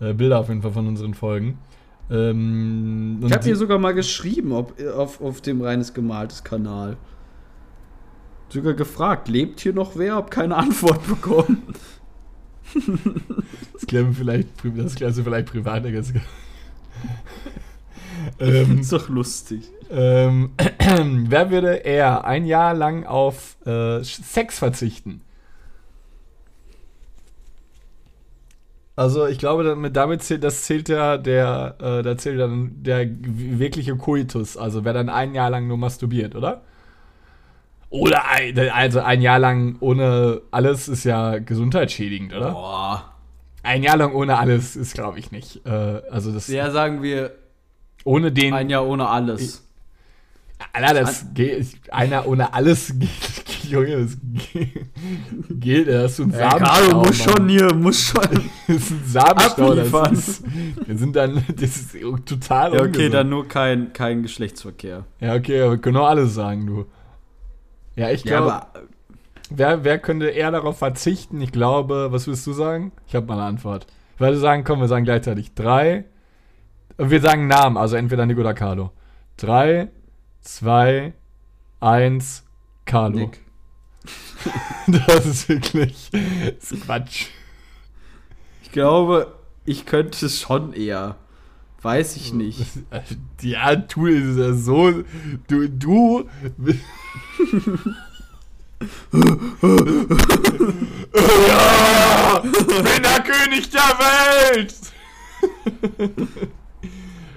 [0.00, 1.58] äh, äh, Bilder auf jeden Fall von unseren Folgen.
[2.10, 6.96] Ähm, Ich habe hier sogar mal geschrieben ob, auf, auf dem reines gemaltes Kanal.
[8.48, 10.16] Sogar gefragt, lebt hier noch wer?
[10.16, 11.62] Hab keine Antwort bekommen.
[13.72, 15.84] Das klären vielleicht, das klären wir vielleicht privat.
[15.84, 16.00] Digga.
[18.40, 19.70] ähm, Ist doch lustig.
[19.90, 20.50] ähm,
[21.28, 25.22] wer würde eher ein Jahr lang auf äh, Sex verzichten?
[29.00, 33.08] Also ich glaube, damit, damit zählt, das zählt ja der, äh, da zählt dann der
[33.08, 36.60] wirkliche Koitus, also wer dann ein Jahr lang nur masturbiert, oder?
[37.88, 42.50] Oder ein, also ein Jahr lang ohne alles ist ja gesundheitsschädigend, oder?
[42.50, 43.14] Boah.
[43.62, 45.64] Ein Jahr lang ohne alles ist, glaube ich, nicht.
[45.64, 45.70] Äh,
[46.10, 47.30] also das Ja, sagen wir
[48.04, 48.52] ohne den.
[48.52, 49.66] ein Jahr ohne alles.
[50.72, 51.66] Alter, das geht.
[51.90, 53.10] Einer ohne alles geht.
[53.64, 54.16] Junge, das
[55.50, 55.88] geht.
[55.88, 56.98] das ist ein Ja, Samenstau.
[57.04, 58.22] Muss schon hier, muss schon.
[58.66, 59.74] Das ist ein Samenstau.
[59.74, 60.44] Das ist,
[60.86, 61.44] wir sind dann.
[61.56, 61.96] Das ist
[62.26, 63.14] total Ja, okay, ungesund.
[63.14, 65.04] dann nur kein, kein Geschlechtsverkehr.
[65.20, 66.86] Ja, okay, aber wir können auch alles sagen, du.
[67.96, 68.52] Ja, ich Ja, glaube.
[68.54, 68.66] aber
[69.50, 71.40] wer, wer könnte eher darauf verzichten?
[71.40, 72.92] Ich glaube, was würdest du sagen?
[73.06, 73.86] Ich habe mal eine Antwort.
[74.14, 76.04] Ich würde sagen, komm, wir sagen gleichzeitig drei.
[76.96, 78.90] Und wir sagen Namen, also entweder Nick oder Carlo.
[79.36, 79.88] Drei,
[80.50, 81.14] zwei,
[81.78, 82.44] eins,
[82.84, 83.18] Carlo.
[83.18, 83.40] Nick.
[85.06, 87.26] Das ist wirklich das ist Quatsch.
[88.62, 89.34] Ich glaube,
[89.64, 91.16] ich könnte es schon eher.
[91.82, 92.66] Weiß ich nicht.
[93.42, 95.02] Ja, du ist ja so.
[95.46, 96.28] Du, du.
[101.48, 102.42] ja!
[102.42, 104.74] Bin der König der Welt!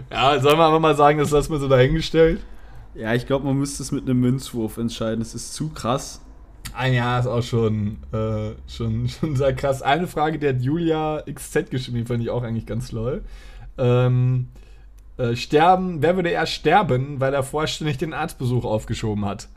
[0.09, 2.41] ja, sollen wir einfach mal sagen, das lassen wir so dahingestellt?
[2.95, 5.21] Ja, ich glaube, man müsste es mit einem Münzwurf entscheiden.
[5.21, 6.21] Es ist zu krass.
[6.75, 9.81] Ein Jahr ist auch schon, äh, schon, schon sehr krass.
[9.81, 13.23] Eine Frage, der hat Julia XZ geschrieben, die fand ich auch eigentlich ganz lol.
[13.77, 14.47] Ähm,
[15.17, 19.47] äh, sterben, wer würde eher sterben, weil er vorständig den Arztbesuch aufgeschoben hat?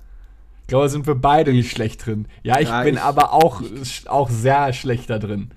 [0.62, 2.26] Ich glaube, da sind wir beide nicht schlecht drin.
[2.42, 3.62] Ja, ich Ja, bin ich- aber auch,
[4.06, 5.50] auch sehr schlecht da drin.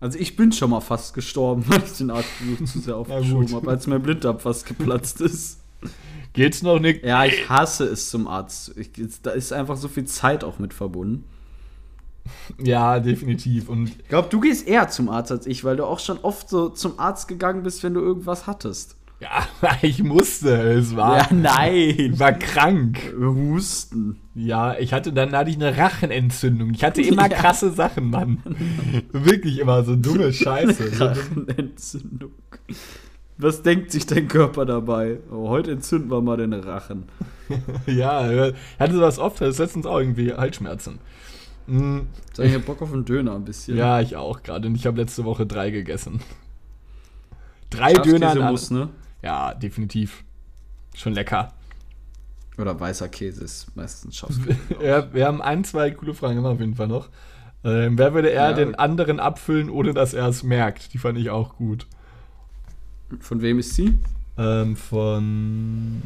[0.00, 3.54] Also ich bin schon mal fast gestorben, weil ich den Arztbesuch zu sehr aufgeschoben gut.
[3.56, 5.60] habe, als mein Blinddarm fast geplatzt ist.
[6.34, 7.04] Geht's noch nicht?
[7.04, 8.74] Ja, ich hasse es zum Arzt.
[8.76, 8.90] Ich,
[9.22, 11.24] da ist einfach so viel Zeit auch mit verbunden.
[12.62, 13.68] Ja, definitiv.
[13.68, 16.48] Und Ich glaube, du gehst eher zum Arzt als ich, weil du auch schon oft
[16.48, 18.96] so zum Arzt gegangen bist, wenn du irgendwas hattest.
[19.20, 19.46] ja,
[19.82, 20.50] ich musste.
[20.72, 21.72] Es war, nein.
[21.96, 22.98] ich war krank.
[23.18, 24.20] Husten.
[24.34, 26.72] Ja, ich hatte dann hatte ich eine Rachenentzündung.
[26.74, 27.36] Ich hatte immer Ja.
[27.36, 28.42] krasse Sachen, Mann.
[29.12, 30.98] Wirklich immer so dumme Scheiße.
[31.00, 32.32] Rachenentzündung.
[33.36, 35.18] Was denkt sich dein Körper dabei?
[35.30, 37.04] Oh, heute entzünden wir mal den Rachen.
[37.86, 39.40] ja, ich hatte sowas oft.
[39.40, 41.00] Das letztens auch irgendwie Halsschmerzen.
[41.66, 42.00] Mm,
[42.32, 43.76] Sag ich hab Bock auf einen Döner ein bisschen.
[43.76, 44.68] Ja, ich auch gerade.
[44.68, 46.20] Und ich habe letzte Woche drei gegessen.
[47.70, 48.50] Drei Döner.
[48.50, 48.90] muss, ne?
[49.22, 50.22] Ja, definitiv.
[50.94, 51.52] Schon lecker.
[52.56, 54.58] Oder weißer Käse ist meistens Schafskäse.
[54.80, 57.08] Ja, wir haben ein, zwei coole Fragen immer auf jeden Fall noch.
[57.64, 58.52] Ähm, wer würde eher Ja.
[58.52, 60.92] den anderen abfüllen, ohne dass er es merkt?
[60.94, 61.88] Die fand ich auch gut.
[63.20, 63.98] Von wem ist sie?
[64.36, 66.02] Ähm, von.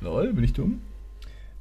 [0.00, 0.80] Lol, bin ich dumm?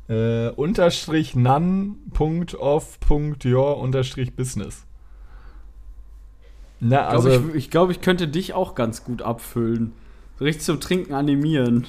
[0.08, 4.86] Äh, unterstrich none, Punkt off, Punkt your, unterstrich business.
[6.80, 7.30] Na, Ich also.
[7.30, 9.94] glaube, ich, ich, glaub, ich könnte dich auch ganz gut abfüllen.
[10.42, 11.88] Richtig zum Trinken animieren.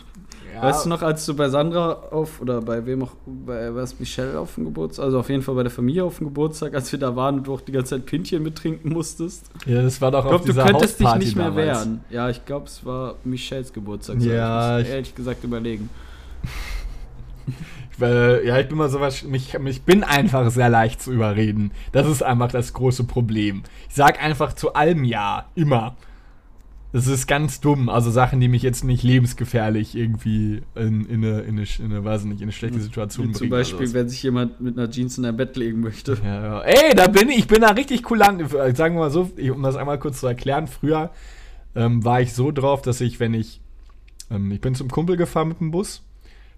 [0.57, 3.99] Ja, Weißt du noch, als du bei Sandra auf, oder bei wem auch, bei was
[4.01, 6.91] Michelle auf dem Geburtstag, also auf jeden Fall bei der Familie auf dem Geburtstag, als
[6.91, 9.51] wir da waren und du auch die ganze Zeit Pinchen mittrinken musstest?
[9.67, 11.67] Ja, das war doch Ich auf glaube, du dieser könntest dich Hausparty nicht mehr damals.
[11.67, 12.05] wehren.
[12.11, 14.21] Ja, ich glaube, es war Michelles Geburtstag.
[14.21, 14.29] so.
[14.31, 15.91] Ja, ich ich- muss ehrlich gesagt überlegen.
[17.99, 21.71] Weil, ja, ich bin mal sowas, mich, mich bin einfach sehr leicht zu überreden.
[21.93, 23.63] Das ist einfach das große Problem.
[23.89, 25.97] Ich sag einfach zu allem Ja, immer.
[26.93, 27.89] Das ist ganz dumm.
[27.91, 32.05] Also Sachen, die mich jetzt nicht lebensgefährlich irgendwie in, in, eine, in, eine, in eine,
[32.05, 33.39] weiß nicht, in eine schlechte Situation Wie bringen.
[33.39, 36.17] zum Beispiel, wenn sich jemand mit einer Jeans in dein Bett legen möchte.
[36.25, 36.61] Ja, ja.
[36.63, 38.43] Ey, da bin ich, ich bin da richtig kulant.
[38.77, 41.11] Sagen wir mal so, ich- um das einmal kurz zu erklären, früher
[41.75, 43.61] ähm, war ich so drauf, dass ich, wenn ich,
[44.31, 46.03] ähm, ich bin zum Kumpel gefahren mit dem Bus,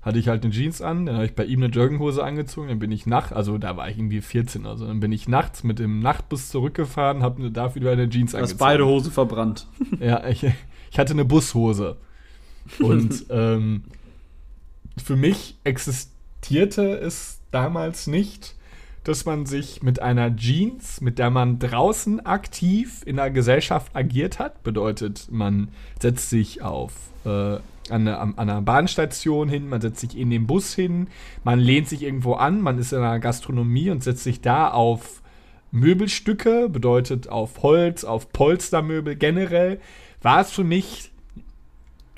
[0.08, 2.78] hatte ich halt eine Jeans an, dann habe ich bei ihm eine Jogginghose angezogen, dann
[2.78, 5.64] bin ich nachts, also da war ich irgendwie 14 oder so, dann bin ich nachts
[5.64, 8.58] mit dem Nachtbus zurückgefahren, habe dafür wieder eine Jeans Du hast angezogen.
[8.58, 9.66] beide Hosen verbrannt.
[10.00, 10.46] Ja, ich,
[10.90, 11.98] ich hatte eine Bushose.
[12.80, 13.84] Und ähm,
[14.96, 18.54] für mich existierte es damals nicht,
[19.04, 24.38] dass man sich mit einer Jeans, mit der man draußen aktiv in der Gesellschaft agiert
[24.38, 25.68] hat, bedeutet, man
[26.00, 26.92] setzt sich auf
[27.26, 27.58] äh,
[27.90, 31.08] an, einer, an einer Bahnstation hin, man setzt sich in den Bus hin,
[31.44, 35.22] man lehnt sich irgendwo an, man ist in einer Gastronomie und setzt sich da auf
[35.70, 39.80] Möbelstücke, bedeutet auf Holz, auf Polstermöbel generell,
[40.22, 41.10] war es für mich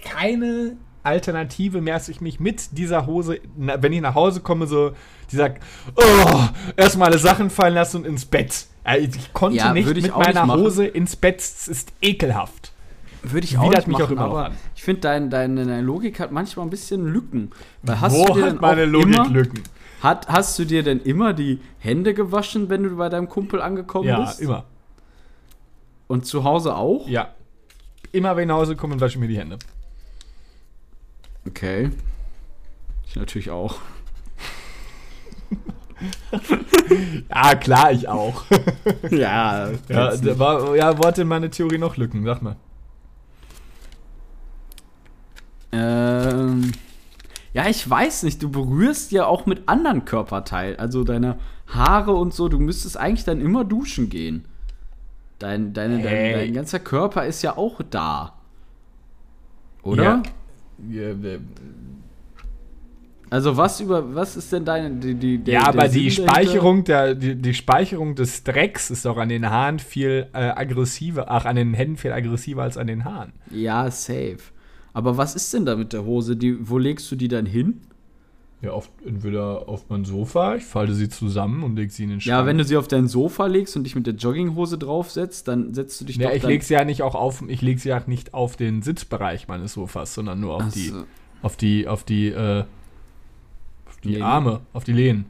[0.02, 4.92] keine Alternative mehr, dass ich mich mit dieser Hose, wenn ich nach Hause komme, so
[5.30, 5.54] dieser,
[5.96, 6.40] oh,
[6.76, 8.66] erstmal alle Sachen fallen lassen und ins Bett.
[8.84, 10.46] Also ich konnte Ja, nicht mit meiner.
[10.54, 12.72] Hose ins Bett, es ist ekelhaft.
[13.22, 14.56] Würde ich auch nicht mich auch machen, immer noch aber an.
[14.74, 17.50] ich finde, dein, deine, deine Logik hat manchmal ein bisschen Lücken.
[17.82, 19.62] Weil hast Wo du dir hat meine auch Logik immer, Lücken?
[20.02, 24.08] Hat, hast du dir denn immer die Hände gewaschen, wenn du bei deinem Kumpel angekommen
[24.08, 24.40] Ja, bist?
[24.40, 24.64] immer.
[26.06, 27.06] Und zu Hause auch?
[27.08, 27.28] Ja.
[28.12, 29.58] Immer wenn ich nach Hause komme wasche mir die Hände.
[31.46, 31.90] Okay.
[33.06, 33.76] Ich natürlich auch.
[37.28, 38.44] Ja, klar, ich auch.
[39.10, 42.24] ja, ja, war, ja, wo hat denn meine Theorie noch Lücken?
[42.24, 42.56] Sag mal.
[45.72, 46.72] Ähm,
[47.52, 48.42] ja, ich weiß nicht.
[48.42, 52.48] Du berührst ja auch mit anderen Körperteilen, also deine Haare und so.
[52.48, 54.44] Du müsstest eigentlich dann immer duschen gehen.
[55.38, 56.32] Dein, deine, dein, Hey.
[56.34, 58.34] dein ganzer Körper ist ja auch da.
[59.82, 60.02] Oder?
[60.04, 60.22] Ja.
[60.90, 61.14] Ja,
[63.30, 66.26] Also was über was ist denn deine die, die, der- ja, der aber die Sinn
[66.26, 66.32] dahinter?
[66.50, 71.30] Speicherung, der, die, die Speicherung des Drecks ist doch an den Haaren viel äh, aggressiver,
[71.30, 73.32] ach, an den Händen viel aggressiver als an den Haaren.
[73.50, 74.38] Ja, safe.
[74.92, 76.36] Aber was ist denn da mit der Hose?
[76.36, 77.80] Die, wo legst du die dann hin?
[78.62, 82.20] Ja, oft entweder auf mein Sofa, ich falte sie zusammen und lege sie in den
[82.20, 82.30] Schrank.
[82.30, 85.72] Ja, wenn du sie auf dein Sofa legst und dich mit der Jogginghose draufsetzt, dann
[85.72, 87.88] setzt du dich Ja, doch ich lege sie ja nicht auch auf, ich lege sie
[87.88, 91.04] ja nicht auf den Sitzbereich meines Sofas, sondern nur auf Ach die, so.
[91.40, 92.64] auf die, auf die, äh,
[93.86, 94.22] auf die Lehnen.
[94.22, 95.24] Arme, auf die Lehnen.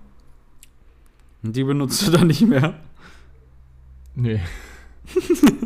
[1.44, 2.74] Und die benutzt du dann nicht mehr.
[4.16, 4.40] Nee.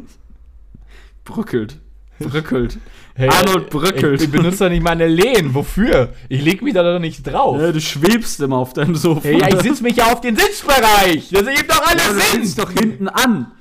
[1.24, 1.80] Bröckelt.
[2.18, 2.78] Bröckelt.
[3.16, 4.20] Hey, Arnold bröckelt.
[4.22, 5.54] Ich, benutze doch nicht meine Lehnen.
[5.54, 6.14] Wofür?
[6.28, 7.60] Ich leg mich da doch nicht drauf.
[7.60, 9.22] Ja, du schwebst immer auf deinem Sofa.
[9.22, 11.30] Hey, ja, ich sitze mich ja auf den Sitzbereich.
[11.30, 12.44] Das ergibt doch Ja, alles du Sinn.
[12.44, 13.52] sitzt doch hinten an.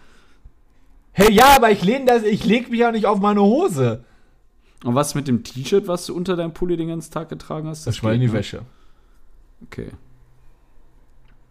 [1.11, 4.03] Hey, ja, aber ich lehne das, ich leg mich ja nicht auf meine Hose.
[4.83, 7.85] Und was mit dem T-Shirt, was du unter deinem Pulli den ganzen Tag getragen hast?
[7.85, 8.39] Das schmeiß in geht, die ne?
[8.39, 8.61] Wäsche.
[9.65, 9.91] Okay.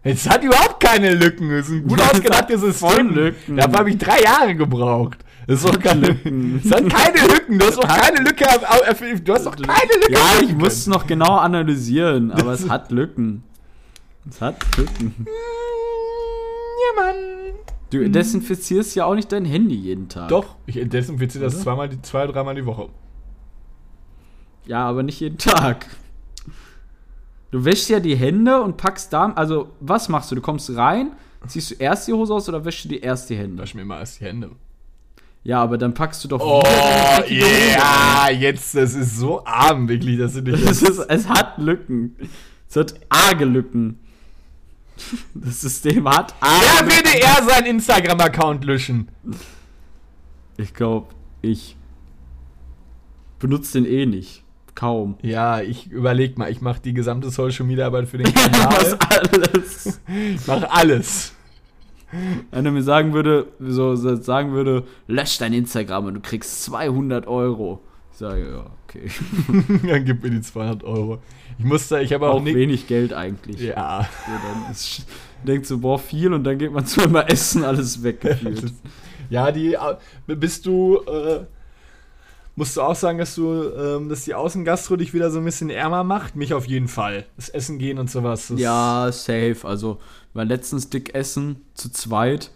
[0.03, 1.49] Es hat überhaupt keine Lücken.
[1.51, 3.13] Es ist ein gut Das ausgedachtes System.
[3.15, 3.55] Lücken.
[3.57, 5.19] Dafür habe ich drei Jahre gebraucht.
[5.47, 6.61] Das ist doch keine Lücken.
[6.63, 7.59] Es hat keine Lücken.
[7.59, 8.45] Du hast doch keine Lücke.
[8.49, 10.13] au- Du hast doch keine Lücke.
[10.13, 13.43] Ja, ich muss es noch genau analysieren, aber Das- es hat Lücken.
[14.29, 15.13] Es hat Lücken.
[15.15, 15.27] können.
[16.95, 17.15] Ja, Mann.
[17.89, 20.29] Du desinfizierst ja auch nicht dein Handy jeden Tag.
[20.29, 22.89] Doch, ich desinfiziere das zweimal, die, zwei, dreimal die Woche.
[24.65, 25.85] Ja, aber nicht jeden Tag.
[27.51, 29.31] Du wäschst ja die Hände und packst da.
[29.35, 30.35] Also, was machst du?
[30.35, 31.11] Du kommst rein,
[31.45, 33.61] ziehst du erst die Hose aus oder wäschst du dir erst die Hände?
[33.61, 34.49] Wasch mir immer erst die Hände.
[35.45, 36.63] Ja, aber dann packst du doch Oh,
[37.27, 40.89] ja, jetzt, das ist so arm, wirklich, dass du Es, jetzt...
[40.89, 42.15] ist, es hat Lücken.
[42.69, 43.99] Es hat arge Lücken.
[45.33, 47.05] Das System hat Wer arge Lücken.
[47.05, 49.09] würde er seinen Instagram-Account löschen?
[50.55, 51.07] Ich glaube,
[51.41, 51.75] ich
[53.39, 54.43] benutze den eh nicht.
[54.75, 55.17] Kaum.
[55.21, 58.97] Ja, ich überleg mal, ich mache die gesamte Social-Media-Arbeit für den Kanal.
[59.09, 59.99] alles.
[60.35, 61.33] ich mache alles.
[62.51, 67.27] Wenn er mir sagen würde, so sagen würde, lösch dein Instagram und du kriegst 200
[67.27, 67.81] Euro.
[68.11, 69.09] Ich sage, ja, okay.
[69.87, 71.19] Dann gib mir die 200 Euro.
[71.57, 73.59] Ich musste, ich habe auch, Auch wenig Geld eigentlich.
[73.59, 74.07] Ja.
[74.25, 75.05] So, dann ist,
[75.43, 78.73] denkt so, boah, viel und dann geht man zweimal essen, alles weggefühlt.
[79.29, 79.75] Ja, die...
[80.27, 80.99] Bist du...
[81.07, 81.45] Äh,
[82.55, 85.69] musst du auch sagen, dass du, ähm, dass die Außengastro dich wieder so ein bisschen
[85.71, 86.35] ärmer macht?
[86.35, 87.25] Mich auf jeden Fall.
[87.35, 88.53] Das Essen gehen und sowas.
[88.55, 89.57] Ja, safe.
[89.63, 89.99] Also,
[90.33, 92.51] waren letztens dick essen, zu zweit.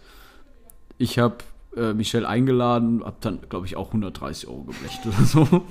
[0.98, 1.36] Ich habe
[1.76, 5.62] äh, Michelle eingeladen, hab dann, glaube ich, auch 130 Euro geblecht oder so.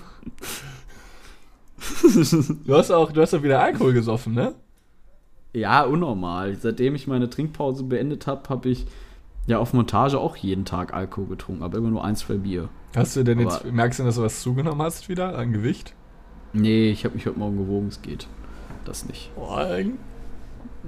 [2.66, 4.56] Du hast auch, du hast auch wieder Alkohol gesoffen, ne?
[5.54, 6.56] ja, unnormal.
[6.56, 8.86] Seitdem ich meine Trinkpause beendet habe, habe ich
[9.48, 12.70] ja auf Montage auch jeden Tag Alkohol getrunken, aber immer nur ein, zwei Bier.
[12.96, 15.94] Hast du denn jetzt, Aber- merkst du, dass du was zugenommen hast wieder an Gewicht?
[16.54, 18.28] Nee, ich habe mich heute Morgen gewogen, es geht.
[18.86, 19.32] Das nicht.
[19.36, 19.68] Boah,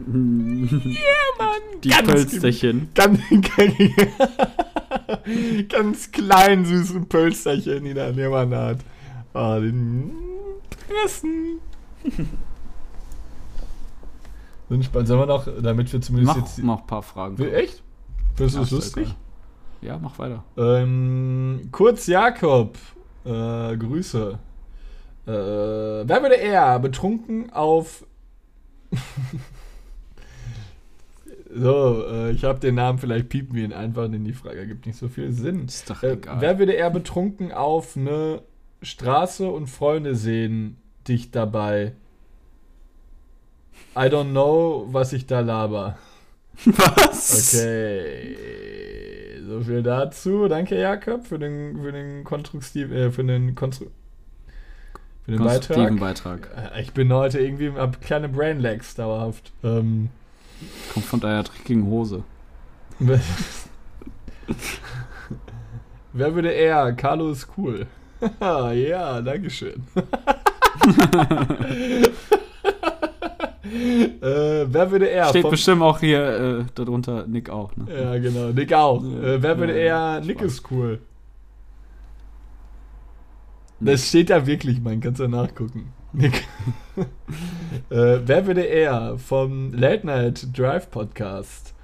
[0.08, 1.46] ja,
[1.84, 2.90] Die Ganz Pölsterchen.
[2.96, 3.20] ganz,
[5.70, 8.80] ganz klein süßen Pölsterchen, die da jemand hat.
[9.34, 10.12] Oh, den
[10.88, 11.60] Pressen.
[14.70, 14.84] Sind.
[14.94, 16.64] Sollen wir noch, damit wir zumindest Mach, jetzt.
[16.64, 17.38] mach ein paar Fragen.
[17.40, 17.82] Will- Echt?
[18.36, 19.04] Findest du ist lustig?
[19.04, 19.16] egal.
[19.82, 20.44] Ja, mach weiter.
[20.58, 22.78] Ähm, Kurz Jakob,
[23.26, 24.38] äh, Grüße.
[25.26, 28.06] Äh, wer würde eher betrunken auf.
[31.54, 34.86] so, äh, ich habe den Namen, vielleicht piepen wir ihn einfach, denn die Frage ergibt
[34.86, 35.66] nicht so viel Sinn.
[35.66, 36.42] Ist doch Äh, egal.
[36.42, 38.42] wer würde eher betrunken auf eine
[38.82, 40.78] Straße und Freunde sehen
[41.08, 41.94] dich dabei?
[43.96, 45.98] I don't know, was ich da laber.
[46.66, 47.54] Was?
[47.56, 48.36] Okay.
[49.48, 50.48] So viel dazu.
[50.48, 53.86] Danke, Jakob, für den, für den konstruktiv, äh, für den Konstru
[55.24, 56.50] für den Konstruktiven Beitrag.
[56.52, 56.74] Beitrag.
[56.76, 59.52] Äh, Ich bin heute irgendwie, hab kleine Brain Lags dauerhaft.
[59.64, 60.10] Ähm,
[60.94, 62.24] Kommt von deiner dreckigen Hose.
[66.14, 66.92] Wer würde eher?
[66.94, 67.88] Carlo ist cool.
[68.42, 69.84] ja, dankeschön.
[73.64, 75.26] äh, wer würde eher?
[75.26, 77.86] Steht bestimmt auch hier äh, darunter Nick auch, ne?
[77.90, 78.50] Ja, genau.
[78.50, 79.04] Nick auch.
[79.04, 79.10] Ja.
[79.10, 80.22] Äh, wer würde Ja, eher?
[80.26, 80.52] Nick Spaß.
[80.52, 81.00] ist cool.
[83.80, 85.00] Das steht da wirklich, man.
[85.00, 85.94] Kannst du nachgucken.
[86.12, 86.48] Nick.
[87.90, 91.76] äh, wer würde eher vom Late Night Drive Podcast?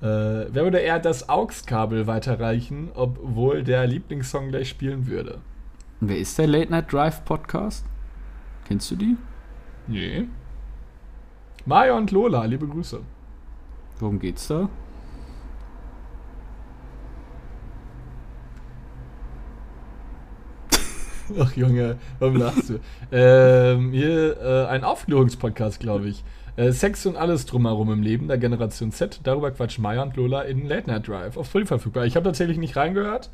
[0.00, 5.40] Äh, wer würde eher das AUX-Kabel weiterreichen, obwohl der Lieblingssong gleich spielen würde?
[6.00, 7.84] Wer ist der Late Night Drive Podcast?
[8.66, 9.16] Kennst du die?
[9.86, 10.28] Nee.
[11.66, 13.00] Mario und Lola, liebe Grüße.
[13.98, 14.68] Worum geht's da?
[21.38, 22.80] Ach Junge, warum lachst du?
[23.12, 26.24] ähm, hier äh, ein Aufklärungspodcast, glaube ich.
[26.56, 29.20] Äh, Sex und alles drumherum im Leben der Generation Z.
[29.24, 31.36] Darüber quatschen Maya und Lola in Late Night Drive.
[31.36, 32.06] Auf Spotify verfügbar.
[32.06, 33.30] Ich habe tatsächlich nicht reingehört.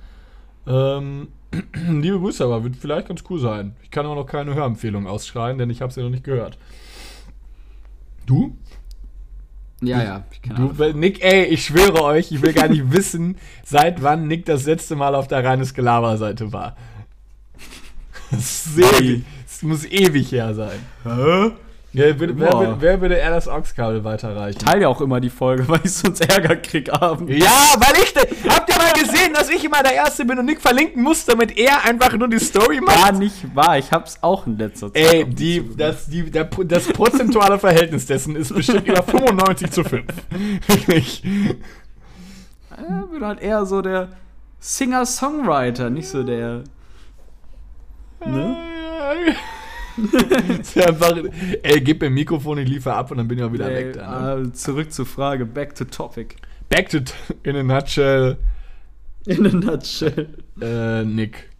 [0.67, 1.29] Ähm,
[1.89, 3.75] liebe Grüße, aber wird vielleicht ganz cool sein.
[3.83, 6.59] Ich kann auch noch keine Hörempfehlung ausschreien, denn ich habe sie noch nicht gehört.
[8.27, 8.57] Du?
[9.83, 10.25] Ja, ja.
[10.57, 10.95] Du, alle.
[10.95, 14.95] Nick, ey, ich schwöre euch, ich will gar nicht wissen, seit wann Nick das letzte
[14.95, 16.77] Mal auf der reines Gelaber-Seite war.
[18.31, 20.79] Das, ist ewig, das muss ewig her sein.
[21.05, 21.53] Hä?
[21.93, 24.61] Ja, wer, wer, wer, würde er das AUX-Kabel weiterreichen?
[24.61, 27.33] Teil ja auch immer die Folge, weil ich sonst Ärger krieg abends.
[27.33, 28.15] Ja, weil ich.
[28.49, 31.59] Habt ihr mal gesehen, dass ich immer der Erste bin und Nick verlinken muss, damit
[31.59, 33.03] er einfach nur die Story macht?
[33.03, 35.13] War nicht wahr, ich hab's auch in letzter Zeit.
[35.13, 40.05] Ey, die, das, die, der, das prozentuale Verhältnis dessen ist bestimmt über 95 zu 5.
[40.69, 41.25] Wirklich.
[42.71, 44.11] Ja, bin halt eher so der
[44.61, 46.63] Singer-Songwriter, nicht so der.
[48.27, 48.57] Ne?
[50.87, 51.17] Einfach,
[51.63, 53.87] ey, gib mir ein Mikrofon, ich liefere ab und dann bin ich auch wieder Ey,
[53.87, 53.95] weg.
[53.95, 54.53] Da, ne?
[54.53, 56.37] zurück zur Frage, back to topic.
[56.69, 56.99] Back to,
[57.43, 58.37] in a nutshell,
[59.27, 60.29] In a nutshell.
[60.61, 61.51] äh, Nick.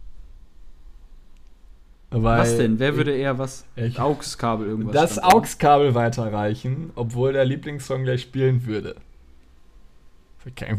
[2.09, 2.79] Weil was denn?
[2.79, 3.65] Wer würde eher was?
[3.75, 4.93] Ich- AUX-Kabel irgendwas.
[4.93, 5.19] das.
[5.19, 8.95] AUX-Kabel weiterreichen, obwohl der Lieblingssong gleich spielen würde?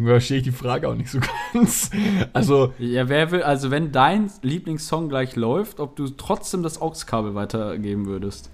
[0.05, 1.21] Verstehe ich die Frage auch nicht so
[1.53, 1.91] ganz.
[2.33, 7.35] Also, Ja, wer will, also wenn dein Lieblingssong gleich läuft, ob du trotzdem das AUX-Kabel
[7.35, 8.51] weitergeben würdest.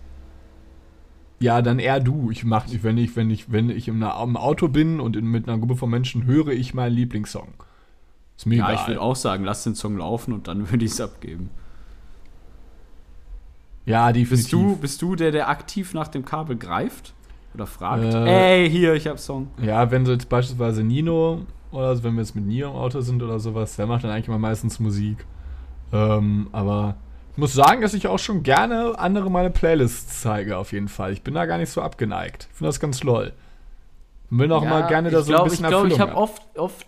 [1.41, 2.31] ja, dann eher du.
[2.31, 5.49] Ich mach wenn ich, wenn ich, wenn ich im, im Auto bin und in, mit
[5.49, 7.55] einer Gruppe von Menschen höre ich meinen Lieblingssong.
[8.37, 8.75] Ist mir Ja, egal.
[8.75, 11.51] ich würde auch sagen, lass den Song laufen und dann würde ich es abgeben.
[13.87, 14.31] ja, definitiv.
[14.31, 17.15] Bist du, bist du der, der aktiv nach dem Kabel greift?
[17.59, 18.15] Oder fragt?
[18.15, 19.49] Äh, Ey, hier, ich hab Song.
[19.61, 21.41] Ja, wenn so jetzt beispielsweise Nino
[21.73, 24.13] oder so, wenn wir jetzt mit Nino im Auto sind oder sowas, der macht dann
[24.13, 25.27] eigentlich immer meistens Musik.
[25.93, 26.95] Ähm, aber
[27.33, 31.13] ich muss sagen, dass ich auch schon gerne andere meine Playlists zeige, auf jeden Fall.
[31.13, 32.47] Ich bin da gar nicht so abgeneigt.
[32.49, 33.33] Ich finde das ganz lol.
[34.31, 36.15] Und will auch Ja, mal gerne da so glaub, ein bisschen Ich glaube, ich habe
[36.15, 36.87] oft, oft,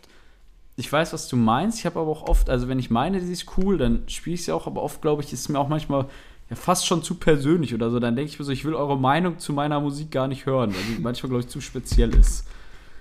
[0.76, 3.32] ich weiß, was du meinst, ich habe aber auch oft, also wenn ich meine, die
[3.32, 6.06] ist cool, dann spiele ich sie auch, aber oft, glaube ich, ist mir auch manchmal
[6.50, 8.00] ja, fast schon zu persönlich oder so.
[8.00, 10.74] Dann denke ich mir so, ich will eure Meinung zu meiner Musik gar nicht hören,
[10.74, 12.46] weil die manchmal, glaube ich, zu speziell ist.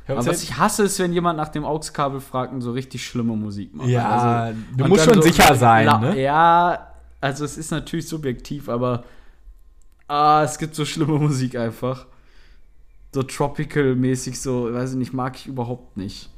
[0.08, 3.36] Aber was ich hasse, ist, wenn jemand nach dem AUX-Kabel fragt und so richtig schlimme
[3.36, 3.90] Musik macht.
[3.90, 6.20] ja, Also, du musst schon so sicher sein, ne?
[6.20, 9.04] Ja, also es ist natürlich subjektiv, aber
[10.08, 12.08] ah, es gibt so schlimme Musik einfach.
[13.14, 16.30] So tropical-mäßig, so, weiß ich nicht, mag ich überhaupt nicht.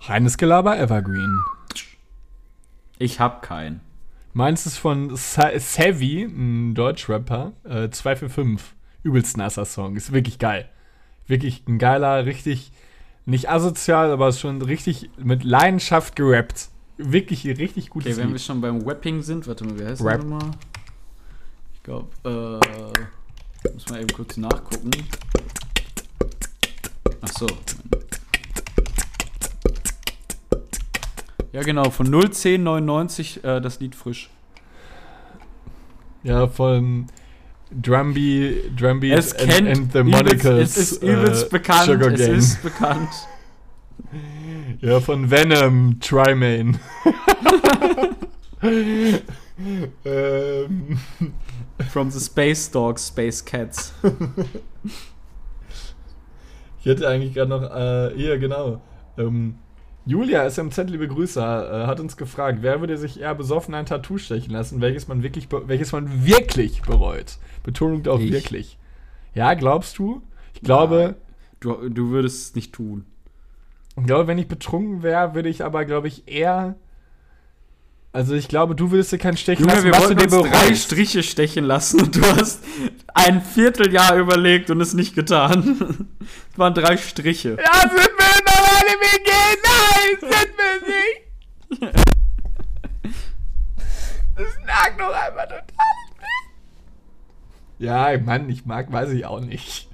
[0.00, 1.38] Reines Gelaber Evergreen.
[2.98, 3.80] Ich hab keinen.
[4.32, 8.76] Meins ist von Sa Savvy, ein Deutschrapper, äh, 245.
[9.02, 9.96] Übelst nasser Song.
[9.96, 10.68] Ist wirklich geil.
[11.26, 12.72] Wirklich ein geiler, richtig,
[13.26, 16.68] nicht asozial, aber schon richtig mit Leidenschaft gerappt.
[16.96, 20.20] Wirklich richtig gutes Okay, wenn wir schon beim Wapping sind, warte mal, wie heißt Rap.
[20.20, 20.50] das nochmal?
[21.74, 24.90] Ich glaube, äh, muss mal eben kurz nachgucken.
[27.20, 27.46] Ach so.
[31.52, 34.30] Ja, genau, von 01099 äh, das Lied frisch.
[36.22, 37.06] Ja, von
[37.70, 40.76] Drumby, Drumby Es kennt and the Monicals.
[40.76, 42.36] es ist übelst äh, bekannt, Sugar es Gang.
[42.36, 43.08] ist bekannt.
[44.80, 46.78] Ja, von Venom, Trimane.
[50.04, 50.98] ähm,
[51.90, 53.92] From the Space Dogs, Space Cats.
[56.78, 58.80] ich hätte eigentlich gerade noch, äh, hier, genau.
[59.16, 59.56] Ähm,
[60.08, 64.16] Julia SMZ, liebe Grüße, äh, hat uns gefragt, wer würde sich eher besoffen ein Tattoo
[64.16, 67.36] stechen lassen, welches man wirklich, welches man wirklich bereut.
[67.62, 68.32] Betonung auf Ich.
[68.32, 68.78] wirklich.
[69.34, 70.22] Ja, glaubst du?
[70.54, 71.16] Ich glaube,
[71.60, 73.04] Du, du würdest es nicht tun.
[73.98, 76.76] ich glaube, wenn ich betrunken wäre, würde ich aber, glaube ich, eher.
[78.12, 80.74] Also ich glaube, du würdest dir keinen stechen Junge, lassen, wir wollten dir drei.
[80.74, 82.64] Striche stechen lassen und du hast
[83.12, 86.06] ein Vierteljahr überlegt und es nicht getan.
[86.52, 87.56] Es waren drei Striche.
[87.62, 88.10] Ja, sind
[90.20, 91.94] Nein, sind wir nicht.
[94.36, 95.64] Das nagt doch einfach total.
[97.78, 99.88] Ja, Mann, ich mag, weiß ich auch nicht.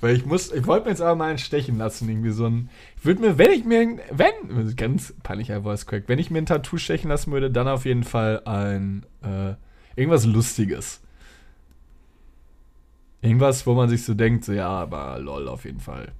[0.00, 2.70] Weil ich muss, ich wollte mir jetzt aber mal einen stechen lassen, irgendwie so ein.
[2.96, 6.46] Ich würde mir, wenn ich mir, wenn, ganz peinlicher Voice Crack, wenn ich mir ein
[6.46, 9.54] Tattoo stechen lassen würde, dann auf jeden Fall ein, äh,
[9.96, 11.00] irgendwas Lustiges.
[13.20, 16.12] Irgendwas, wo man sich so denkt, so, ja, aber lol, auf jeden Fall.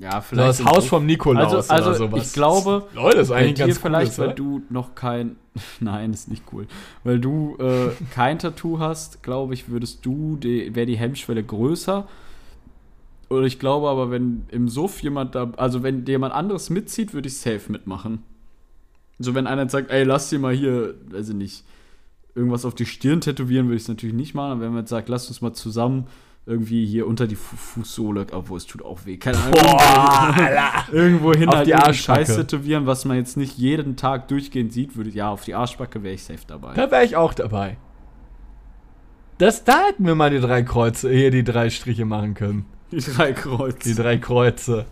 [0.00, 2.26] Ja, So das Haus vom Nikolaus Also, also oder sowas.
[2.26, 4.34] ich glaube, das ist eigentlich ganz vielleicht, cool, weil oder?
[4.34, 5.36] du noch kein,
[5.80, 6.66] nein, ist nicht cool,
[7.04, 12.06] weil du äh, kein Tattoo hast, glaube ich, würdest du, wäre die Hemmschwelle größer.
[13.28, 17.12] Oder ich glaube aber, wenn im Suff jemand da, also wenn dir jemand anderes mitzieht,
[17.12, 18.22] würde ich safe mitmachen.
[19.18, 21.64] So, wenn einer sagt, ey, lass dir mal hier, weiß ich nicht,
[22.34, 24.52] irgendwas auf die Stirn tätowieren, würde ich es natürlich nicht machen.
[24.52, 26.06] Aber wenn man jetzt sagt, lass uns mal zusammen
[26.48, 29.52] irgendwie hier unter die Fu Fußsohle, obwohl es tut auch weh, keine Ahnung.
[29.52, 32.26] Boah, irgendwo hin Auf halt die irgendeinen Arschbacke.
[32.26, 36.02] Scheiß tätowieren, was man jetzt nicht jeden Tag durchgehend sieht, würde ja auf die Arschbacke
[36.02, 36.72] wäre ich safe dabei.
[36.72, 37.76] Da wäre ich auch dabei.
[39.36, 42.64] Das, da hätten wir mal die drei Kreuze, hier die drei Striche machen können.
[42.90, 43.78] Die drei Kreuze.
[43.84, 44.86] Die drei Kreuze.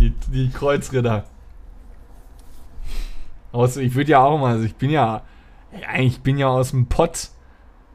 [0.00, 1.26] Die, die Kreuzritter.
[3.52, 5.22] Außer ich würde ja auch mal, also ich bin ja,
[5.88, 7.28] eigentlich bin ja aus dem Pott.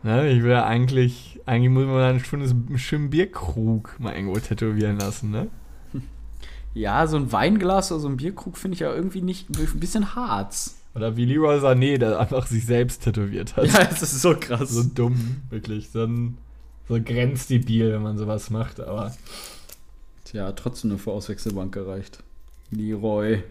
[0.04, 0.30] Ne?
[0.30, 5.00] Ich will ja eigentlich, eigentlich muss man dann schon einen schönen Bierkrug mal irgendwo tätowieren
[5.00, 5.48] lassen, ne?
[6.74, 10.14] Ja, so ein Weinglas oder so ein Bierkrug finde ich ja irgendwie nicht, ein bisschen
[10.14, 10.78] Harz.
[10.94, 13.66] Oder wie Leroy Sané, der einfach sich selbst tätowiert hat.
[13.74, 14.70] Ja, das ist so krass.
[14.70, 15.90] So dumm, wirklich.
[15.90, 16.38] So ein
[16.88, 19.14] so grenzdebil, wenn man sowas macht, aber.
[20.24, 22.24] Tja, trotzdem nur für Auswechselbank gereicht.
[22.72, 23.44] Leroy.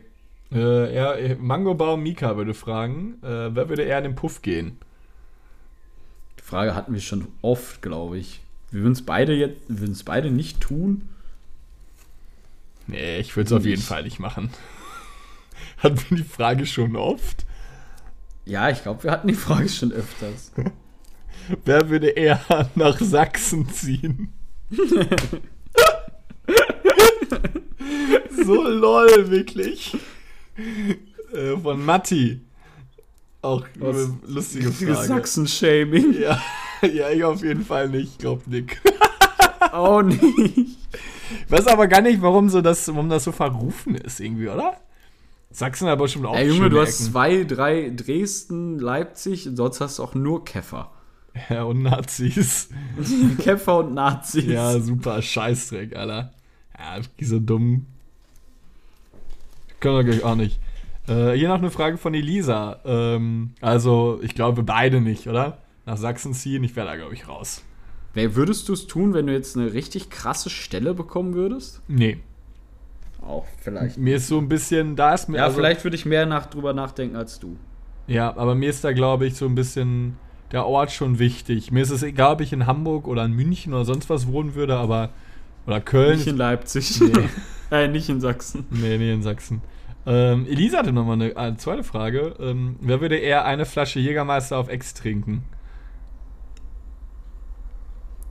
[0.52, 4.78] Äh, ja, Mangobaum Mika würde fragen, äh, wer würde eher in den Puff gehen?
[6.44, 8.40] Frage hatten wir schon oft, glaube ich.
[8.70, 11.08] Wir würden es beide jetzt, wir würden es beide nicht tun.
[12.86, 14.50] Nee, ich würde es auf jeden Fall nicht machen.
[15.78, 17.46] Hatten wir die Frage schon oft?
[18.44, 20.52] Ja, ich glaube, wir hatten die Frage schon öfters.
[21.64, 22.40] Wer würde eher
[22.74, 24.30] nach Sachsen ziehen?
[28.44, 29.96] so lol, wirklich.
[31.32, 32.42] Äh, von Matti.
[33.44, 34.08] Auch Was?
[34.26, 34.94] lustige Frage.
[35.06, 36.14] Sachsen-Shaming.
[36.18, 36.40] Ja,
[36.82, 38.80] ja, ich auf jeden Fall nicht, glaub Nick.
[39.72, 40.22] Auch nicht.
[40.22, 44.78] Ich weiß aber gar nicht, warum, so das, warum das so verrufen ist, irgendwie, oder?
[45.50, 50.04] Sachsen aber schon auch Ey, Junge, du hast zwei, drei Dresden, Leipzig sonst hast du
[50.04, 50.90] auch nur Käfer.
[51.50, 52.68] Ja, und Nazis.
[53.40, 54.46] Käfer und Nazis.
[54.46, 56.32] Ja, super Scheißdreck, Alter.
[56.78, 57.86] Ja, die so dumm.
[59.80, 60.60] Können wir gleich auch nicht.
[61.08, 62.80] Äh, hier noch eine Frage von Elisa.
[62.84, 65.58] Ähm, also, ich glaube, beide nicht, oder?
[65.86, 67.62] Nach Sachsen ziehen, ich wäre da, glaube ich, raus.
[68.14, 71.82] Wer würdest du es tun, wenn du jetzt eine richtig krasse Stelle bekommen würdest?
[71.88, 72.18] Nee.
[73.20, 73.98] Auch vielleicht.
[73.98, 75.38] Mir ist so ein bisschen, da ist mir.
[75.38, 77.56] Ja, also- vielleicht würde ich mehr nach, drüber nachdenken als du.
[78.06, 80.16] Ja, aber mir ist da, glaube ich, so ein bisschen
[80.52, 81.72] der Ort schon wichtig.
[81.72, 84.54] Mir ist es egal, ob ich in Hamburg oder in München oder sonst was wohnen
[84.54, 85.10] würde, aber.
[85.66, 86.18] Oder Köln.
[86.18, 87.00] Nicht in Leipzig.
[87.00, 87.28] Nee.
[87.70, 88.66] äh, nicht in Sachsen.
[88.70, 89.62] Nee, nee, in Sachsen.
[90.06, 92.34] Ähm, Elisa hatte nochmal eine, eine zweite Frage.
[92.38, 95.44] Ähm, wer würde eher eine Flasche Jägermeister auf Ex trinken?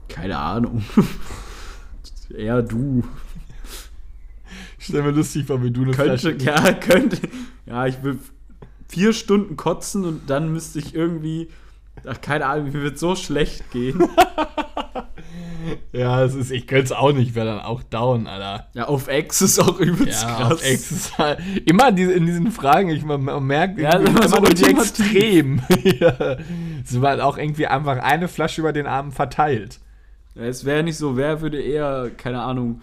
[0.08, 0.84] Keine Ahnung.
[2.36, 3.04] Eher du.
[4.78, 6.44] Ich stell mir lustig vor, wie du eine Könnte, Flasche.
[6.44, 7.18] ja, könnte.
[7.66, 8.18] Ja, ich will
[8.88, 11.48] vier Stunden kotzen und dann müsste ich irgendwie.
[12.06, 14.02] Ach, keine Ahnung, mir wird so schlecht gehen.
[15.92, 18.68] Ja, es ist, ich könnte es auch nicht, wäre dann auch down, Alter.
[18.74, 20.52] Ja, auf Ex ist auch übelst Ja, krass.
[20.52, 24.10] auf Ex ist halt, immer diese, in diesen Fragen, ich man, man merkt, Ja, irgendwie
[24.10, 25.62] immer so die extrem.
[26.00, 26.38] ja.
[27.00, 29.80] War halt auch irgendwie einfach eine Flasche über den Abend verteilt.
[30.34, 32.82] Ja, es wäre nicht so, wer würde eher, keine Ahnung,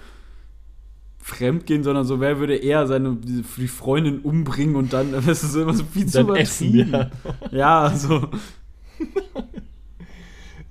[1.19, 5.55] fremd gehen, sondern so, wer würde eher seine die, Freundin umbringen und dann, das ist
[5.55, 7.11] immer so viel zu Dann essen, übertrieben.
[7.51, 8.29] Ja, also.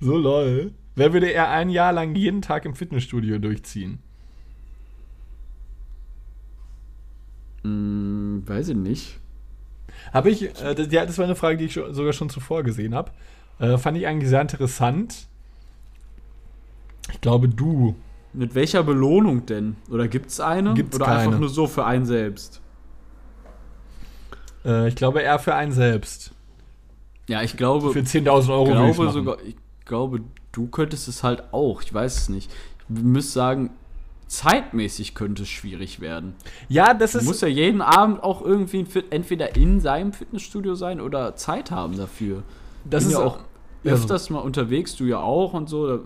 [0.03, 0.73] So lol.
[0.95, 3.99] Wer würde eher ein Jahr lang jeden Tag im Fitnessstudio durchziehen?
[7.63, 9.19] Hm, weiß ich nicht.
[10.13, 12.63] Habe ich, äh, das, ja, das war eine Frage, die ich schon, sogar schon zuvor
[12.63, 13.11] gesehen habe.
[13.59, 15.27] Äh, fand ich eigentlich sehr interessant.
[17.11, 17.95] Ich glaube, du.
[18.33, 19.75] Mit welcher Belohnung denn?
[19.89, 20.73] Oder gibt's eine?
[20.73, 21.19] Gibt's Oder keine.
[21.19, 22.61] einfach nur so für einen selbst?
[24.65, 26.31] Äh, ich glaube eher für einen selbst.
[27.27, 30.21] Ja, ich glaube, Für 10.000 Euro glaube sogar, ich glaube,
[30.51, 31.81] du könntest es halt auch.
[31.81, 32.51] Ich weiß es nicht.
[32.89, 33.69] Ich müsste sagen,
[34.27, 36.35] zeitmäßig könnte es schwierig werden.
[36.69, 37.25] Ja, das Du ist.
[37.25, 42.43] musst ja jeden Abend auch irgendwie entweder in seinem Fitnessstudio sein oder Zeit haben dafür.
[42.85, 43.37] das Bin ist ja auch.
[43.37, 43.39] auch
[43.83, 45.99] ja, öfters mal unterwegs, du ja auch und so.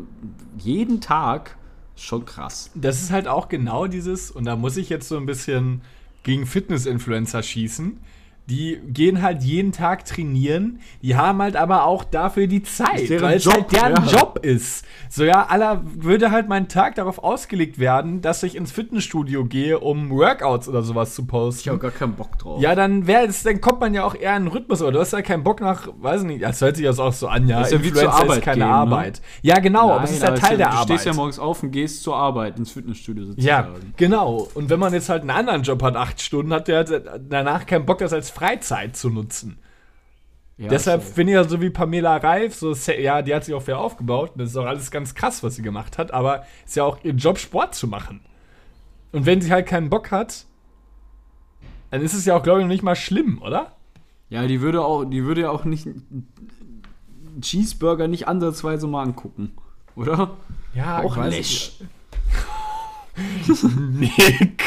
[0.58, 1.58] Jeden Tag
[1.96, 2.72] schon krass.
[2.74, 5.82] Das ist halt auch genau dieses, und da muss ich jetzt so ein bisschen
[6.24, 8.00] gegen Fitness-Influencer schießen.
[8.48, 13.38] Die gehen halt jeden Tag trainieren, die haben halt aber auch dafür die Zeit, weil
[13.38, 14.12] es Job, halt deren ja.
[14.12, 14.86] Job ist.
[15.10, 19.80] So ja, aller würde halt mein Tag darauf ausgelegt werden, dass ich ins Fitnessstudio gehe,
[19.80, 21.70] um Workouts oder sowas zu Ich posten.
[21.72, 22.62] habe gar keinen Bock drauf.
[22.62, 25.00] Ja, dann wäre es, dann kommt man ja auch eher in den Rhythmus, aber du
[25.00, 27.62] hast ja keinen Bock nach, weiß nicht, das hört sich das auch so an, ja.
[27.62, 28.76] Ist ja wie zur Arbeit ist keine gehen, ne?
[28.76, 29.22] Arbeit.
[29.42, 30.84] Ja, genau, aber es ist ja Nein, Teil der du Arbeit.
[30.86, 33.74] stehst ja morgens auf und gehst zur Arbeit ins Fitnessstudio sozusagen.
[33.74, 34.48] Ja, genau.
[34.54, 37.66] Und wenn man jetzt halt einen anderen Job hat, acht Stunden, hat der halt danach
[37.66, 39.58] keinen Bock, das als Freizeit zu nutzen.
[40.58, 43.62] Ja, Deshalb finde ich ja so wie Pamela Reif, so, ja, die hat sich auch
[43.62, 44.32] fair aufgebaut.
[44.36, 47.14] Das ist auch alles ganz krass, was sie gemacht hat, aber ist ja auch ihr
[47.14, 48.22] Job, Sport zu machen.
[49.12, 50.46] Und wenn sie halt keinen Bock hat,
[51.92, 53.76] dann ist es ja auch, glaube ich, noch nicht mal schlimm, oder?
[54.30, 55.88] Ja, die würde auch, die würde ja auch nicht
[57.42, 59.54] Cheeseburger nicht ansatzweise mal angucken,
[59.96, 60.38] oder?
[60.74, 61.80] Ja, auch Lesch.
[63.92, 64.64] Nick.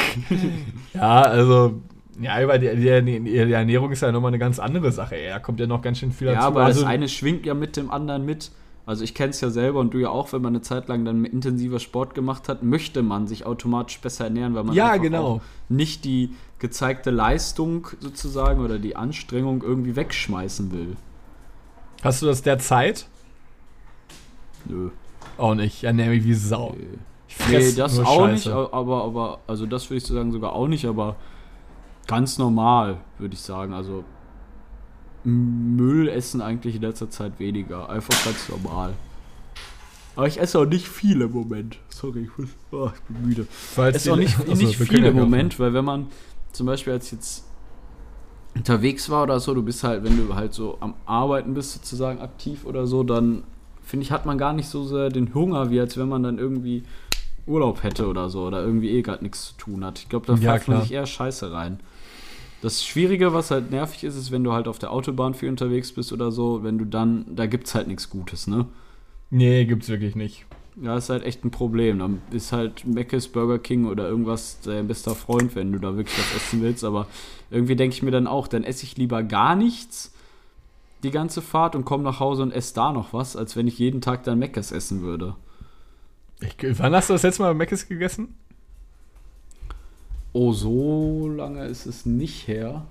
[0.95, 1.83] ja, also,
[2.21, 5.17] ja, über die, die, die Ernährung ist ja nochmal eine ganz andere Sache.
[5.17, 5.29] ey.
[5.29, 6.47] Da kommt ja noch ganz schön viel Ja, dazu.
[6.47, 8.51] aber also, das eine schwingt ja mit dem anderen mit.
[8.87, 11.05] Also ich kenne es ja selber und du ja auch, wenn man eine Zeit lang
[11.05, 15.43] dann intensiver Sport gemacht hat, möchte man sich automatisch besser ernähren, weil man Ja, genau.
[15.69, 20.97] nicht die gezeigte Leistung sozusagen oder die Anstrengung irgendwie wegschmeißen will.
[22.03, 23.07] Hast du das derzeit?
[24.65, 24.91] Nö.
[25.37, 25.77] Auch nicht.
[25.79, 26.75] Ich ernähre mich wie Sau.
[26.79, 26.87] Nee.
[27.29, 28.33] Ich Nee, das auch Scheiße.
[28.33, 31.17] nicht, aber, aber, also das würde ich sagen sogar auch nicht, aber
[32.09, 33.73] ganz normal, würde ich sagen.
[33.73, 34.03] Also
[35.23, 37.89] Müll essen eigentlich in letzter Zeit weniger.
[37.89, 38.95] Einfach ganz normal.
[40.17, 41.79] Aber ich esse auch nicht viel im Moment.
[41.91, 43.47] Sorry, ich, muss, oh, ich bin müde.
[43.49, 46.07] Falls Es ist auch nicht, Achso, nicht viel im Moment, weil wenn man
[46.53, 47.45] zum Beispiel als jetzt
[48.57, 52.21] unterwegs war oder so, du bist halt, wenn du halt so am Arbeiten bist, sozusagen
[52.21, 53.45] aktiv oder so, dann
[53.81, 56.39] finde ich, hat man gar nicht so sehr den Hunger, wie als wenn man dann
[56.39, 56.83] irgendwie
[57.47, 60.01] Urlaub hätte oder so oder irgendwie eh gerade nichts zu tun hat.
[60.01, 61.79] Ich glaube, da Ja, pfeift man sich eher Scheiße rein.
[62.61, 65.93] Das Schwierige, was halt nervig ist, ist, wenn du halt auf der Autobahn viel unterwegs
[65.93, 68.67] bist oder so, wenn du dann, da gibt's halt nichts Gutes, ne?
[69.31, 70.47] Nee, gibt's wirklich nicht.
[70.81, 71.99] Ja, ist halt echt ein Problem.
[71.99, 76.19] Dann ist halt Mc's, Burger King oder irgendwas dein bester Freund, wenn du da wirklich
[76.19, 76.85] was essen willst.
[76.85, 77.07] Aber
[77.51, 80.15] irgendwie denke ich mir dann auch, dann esse ich lieber gar nichts
[81.03, 83.79] die ganze Fahrt und komme nach Hause und esse da noch was, als wenn ich
[83.79, 85.37] jeden Tag dann Mc's essen würde.
[86.41, 88.35] Ich, wann hast du das letzte Mal Mc's gegessen?
[90.41, 92.85] Oh, so lange ist es nicht her.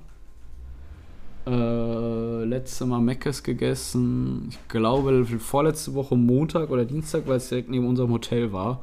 [1.46, 4.48] Äh, letzte Mal Mc's gegessen.
[4.50, 8.82] Ich glaube, vorletzte Woche Montag oder Dienstag, weil es direkt neben unserem Hotel war.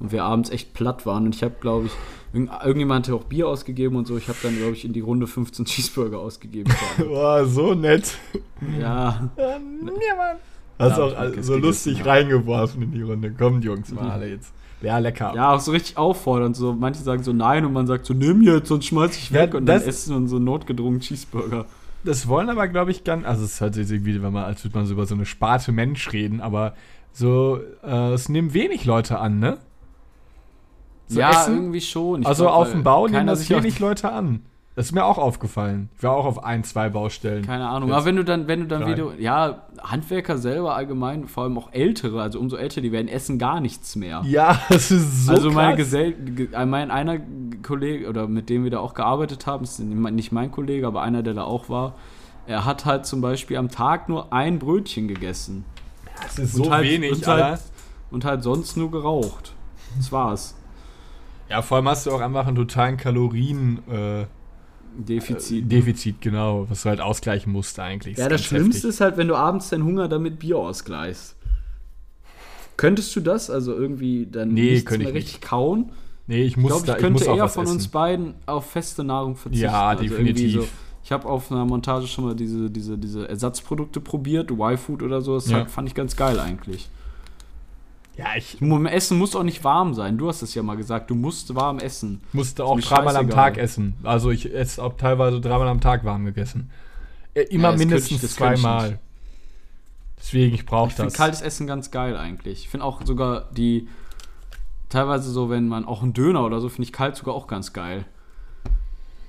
[0.00, 1.26] Und wir abends echt platt waren.
[1.26, 1.92] Und ich habe, glaube ich,
[2.32, 4.16] irgend- irgendjemand hat auch Bier ausgegeben und so.
[4.16, 6.72] Ich habe dann, glaube ich, in die Runde 15 Cheeseburger ausgegeben.
[6.98, 8.16] Boah, so nett.
[8.80, 9.28] ja.
[10.78, 12.04] Hast Ja, auch hab ich Mc's so gegessen, lustig ja.
[12.04, 13.32] reingeworfen in die Runde.
[13.32, 14.52] Kommt, Jungs, mal alle jetzt.
[14.80, 15.32] Ja, lecker.
[15.34, 16.56] ja, auch so richtig auffordernd.
[16.56, 19.40] So, manche sagen so nein und man sagt so, nimm jetzt, sonst schmeiß ich Ja,
[19.42, 19.54] weg.
[19.54, 21.66] und dann essen wir so notgedrungen Cheeseburger.
[22.04, 23.26] Das wollen aber, glaube ich, ganz.
[23.26, 25.72] Also, es hört sich irgendwie, wenn man, als würde man so über so eine Sparte
[25.72, 26.74] Mensch reden, aber
[27.12, 29.58] so, äh, es nehmen wenig Leute an, ne?
[31.08, 31.54] So ja, Essen?
[31.56, 32.22] irgendwie schon.
[32.22, 34.42] Ich also glaub, auf dem Bau nehmen das wenig Leute an.
[34.78, 35.88] Das ist mir auch aufgefallen.
[35.96, 37.44] Ich war auch auf ein, zwei Baustellen.
[37.44, 37.90] Keine Ahnung.
[37.90, 38.92] Aber wenn du dann, wenn du dann rein.
[38.92, 43.40] wieder, ja, Handwerker selber allgemein, vor allem auch ältere, also umso älter, die werden essen
[43.40, 44.22] gar nichts mehr.
[44.24, 45.74] Ja, das ist so also mein.
[45.74, 47.18] Gesell ge- mein einer
[47.64, 51.24] Kollege, oder mit dem wir da auch gearbeitet haben, ist nicht mein Kollege, aber einer,
[51.24, 51.94] der da auch war,
[52.46, 55.64] er hat halt zum Beispiel am Tag nur ein Brötchen gegessen.
[56.22, 57.58] Das ist Und so halt, wenig, und halt,
[58.12, 59.54] und halt sonst nur geraucht.
[59.96, 60.54] Das war's.
[61.48, 64.26] Ja, vor allem hast du auch einfach einen totalen Kalorien äh,
[64.98, 65.70] Defizit.
[65.70, 68.18] Defizit, genau, was du halt ausgleichen musst eigentlich.
[68.18, 68.90] Ja, das Schlimmste heftig.
[68.90, 71.36] ist halt, wenn du abends deinen Hunger damit Bier ausgleichst.
[72.76, 73.50] Könntest du das?
[73.50, 75.90] Also irgendwie dann Nee, nichts mehr ich richtig kauen?
[76.26, 77.74] Nee, ich Ich muss glaube, da, ich ich könnte muss auch eher von essen.
[77.74, 79.64] uns beiden auf feste Nahrung verzichten.
[79.64, 80.52] Ja, Also definitiv.
[80.62, 80.68] So,
[81.02, 85.34] ich habe auf einer Montage schon mal diese, diese, diese Ersatzprodukte probiert, Y-Food oder so.
[85.34, 85.58] Das Ja.
[85.58, 86.88] halt, fand ich ganz geil eigentlich.
[88.18, 88.60] Ja, ich
[88.92, 90.18] Essen muss auch nicht warm sein.
[90.18, 92.20] Du hast es ja mal gesagt, du musst warm essen.
[92.32, 93.30] musste auch dreimal am.
[93.30, 93.94] Tag essen.
[94.02, 96.70] Also ich esse auch teilweise dreimal am Tag warm gegessen.
[97.34, 98.88] Äh, Immer Ja, das mindestens ich- das ich zweimal.
[98.90, 99.00] nicht.
[100.18, 101.14] Deswegen, ich brauche Ich finde das.
[101.16, 102.64] kaltes Essen ganz geil eigentlich.
[102.64, 103.86] Ich finde auch sogar die,
[104.88, 107.72] teilweise so, wenn man auch einen Döner oder so, finde ich kalt sogar auch ganz
[107.72, 108.04] geil.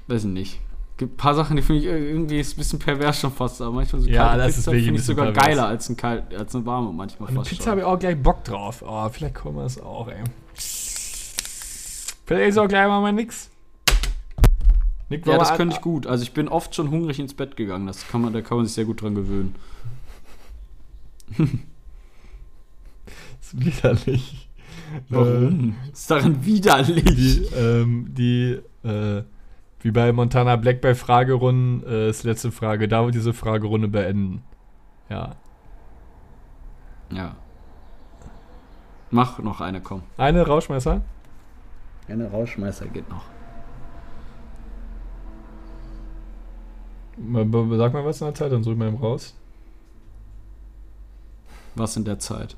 [0.07, 0.59] Weiß ich nicht.
[0.99, 3.71] Gibt ein paar Sachen, die finde ich irgendwie ist ein bisschen pervers schon fast, aber
[3.71, 5.45] manchmal so Ja, kalte das Pizza finde ich sogar pervers.
[5.45, 7.71] geiler als, ein kalt, als eine warme manchmal Eine fast Pizza schon.
[7.71, 8.83] habe ich auch gleich Bock drauf.
[8.85, 10.21] Oh, vielleicht kommen wir es auch, ey.
[12.25, 13.49] Vielleicht ist auch gleich mal nix.
[15.07, 16.05] Nick, Ja, das könnte ich gut.
[16.05, 17.87] Also ich bin oft schon hungrig ins Bett gegangen.
[17.87, 19.55] Das kann man, da kann man sich sehr gut dran gewöhnen.
[21.37, 21.47] Das
[23.53, 24.49] ist widerlich.
[25.07, 25.77] Warum?
[25.93, 27.05] ist daran widerlich.
[27.05, 29.23] Die, ähm, die, äh,
[29.81, 32.87] wie bei Montana Black bei Fragerunden, äh, ist letzte Frage.
[32.87, 34.43] Da wird diese Fragerunde beenden.
[35.09, 35.35] Ja.
[37.11, 37.35] Ja.
[39.09, 40.03] Mach noch eine, komm.
[40.17, 41.01] Eine Rauschmesser?
[42.07, 43.25] Eine Rauschmeißer geht noch.
[47.17, 49.35] Sag mal was in der Zeit, dann suche ich mal eben raus.
[51.75, 52.55] Was in der Zeit?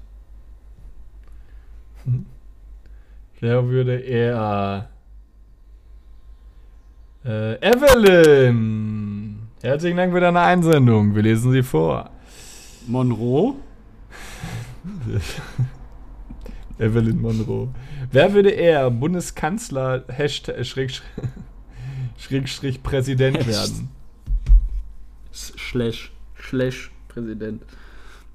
[3.40, 4.91] Wer würde eher.
[7.24, 9.40] Äh, Evelyn!
[9.62, 11.14] Herzlichen Dank für deine Einsendung.
[11.16, 12.10] Wir lesen sie vor.
[12.88, 13.56] Monroe?
[16.80, 17.70] Evelyn Monroe.
[18.12, 21.04] Wer würde eher Bundeskanzler Hashtag, Schrägstrich,
[22.18, 23.90] Schrägstrich Präsident Hasht- werden?
[25.32, 26.12] Slash.
[26.50, 27.62] Slash Präsident.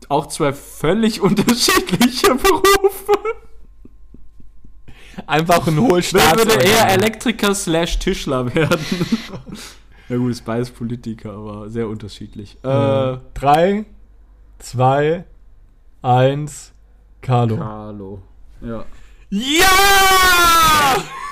[0.08, 3.18] Auch zwei völlig unterschiedliche Berufe.
[5.26, 6.88] Einfach ein hohes Wer würde eher.
[6.90, 8.84] Elektriker slash Tischler werden?
[10.08, 12.56] ja gut, ist beides Politiker, aber sehr unterschiedlich.
[12.62, 13.84] Äh, Äh, drei,
[14.58, 15.24] zwei,
[16.02, 16.72] eins,
[17.22, 17.56] Carlo.
[17.56, 18.22] Carlo.
[18.60, 18.84] Ja.
[19.30, 19.64] Ja!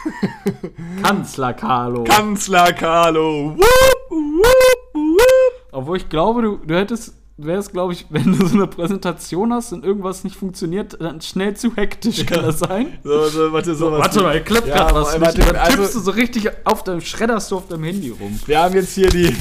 [1.03, 2.05] Kanzler Carlo.
[2.05, 3.57] Kanzler Carlo.
[3.57, 5.73] Wupp, wupp, wupp.
[5.73, 9.53] Obwohl ich glaube, du, du hättest wäre es, glaube ich, wenn du so eine Präsentation
[9.53, 12.99] hast und irgendwas nicht funktioniert, dann schnell zu hektisch, kann das sein?
[13.03, 14.01] So, so, warte, so was.
[14.01, 15.21] Warte mal, klappt Ja, grad was.
[15.21, 15.51] warte, nicht.
[15.51, 18.39] Dann also- tippst du so richtig auf deinem, schredderst du auf deinem Handy rum.
[18.47, 19.35] Wir haben jetzt hier die.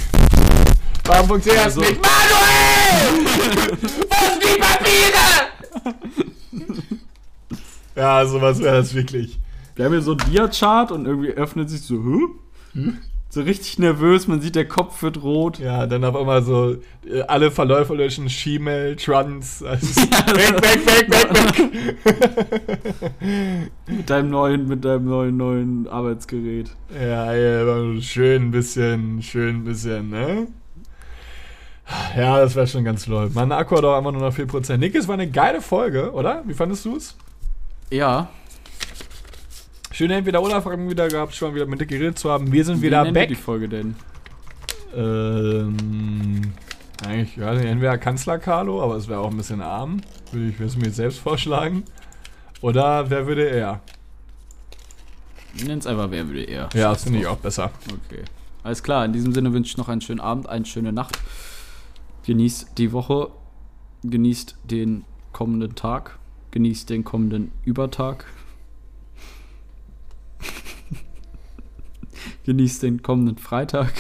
[1.06, 2.02] Warum funktioniert das Also- nicht?
[2.02, 3.78] Manuel!
[3.80, 5.94] Sind die Papiere?
[7.96, 9.40] ja, sowas wäre das wirklich.
[9.76, 11.96] Wir haben hier so einen Dia-Chart und irgendwie öffnet sich so,
[12.74, 12.94] Hä?
[13.34, 15.58] So richtig nervös, man sieht, der Kopf wird rot.
[15.58, 19.64] Ja, dann auf einmal so äh, alle Verläufe löschen, Schiemel, Trans.
[19.64, 23.72] Also, weg, weg, weg, weg, weg.
[23.88, 26.70] Mit deinem neuen, mit deinem neuen, neuen Arbeitsgerät.
[26.94, 30.48] Ja, ja, schön ein bisschen, schön ein bisschen, ne?
[32.16, 33.32] Ja, das wäre schon ganz toll.
[33.34, 34.78] Mein Akku hat auch immer nur noch 4%.
[34.78, 36.44] Nick, es war eine geile Folge, oder?
[36.46, 37.18] Wie fandest du es?
[37.90, 38.30] Ja.
[39.94, 42.52] Schöne Entweder-Oder-Fragen wieder gehabt, schon wieder mit Nick geredet zu haben.
[42.52, 43.30] Wir sind Wie wieder nennen wir back.
[43.30, 43.96] die Folge denn?
[44.96, 46.42] Ähm,
[47.06, 50.02] eigentlich, ja, entweder Kanzler Carlo, aber es wäre auch ein bisschen arm.
[50.32, 51.84] Würde ich würde es mir jetzt selbst vorschlagen.
[52.62, 53.82] Oder wer würde er?
[55.56, 56.70] Es einfach, wer würde er.
[56.74, 57.70] Ja, das finde ich auch besser.
[57.86, 58.24] Okay.
[58.64, 61.20] Alles klar, in diesem Sinne wünsche ich noch einen schönen Abend, eine schöne Nacht.
[62.26, 63.30] Genießt die Woche,
[64.04, 66.18] genießt den kommenden Tag,
[66.50, 68.26] genießt den kommenden Übertag.
[72.46, 73.94] genießt den kommenden Freitag,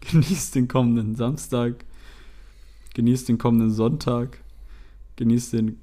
[0.00, 1.84] genießt den kommenden Samstag,
[2.94, 4.38] genießt den kommenden Sonntag,
[5.16, 5.80] genießt den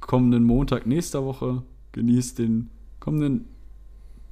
[0.00, 1.62] kommenden Montag nächster Woche,
[1.92, 3.46] genießt den kommenden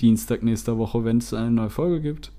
[0.01, 2.33] Dienstag nächster Woche, wenn es eine neue Folge gibt.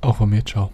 [0.00, 0.70] Auch von mir, ciao.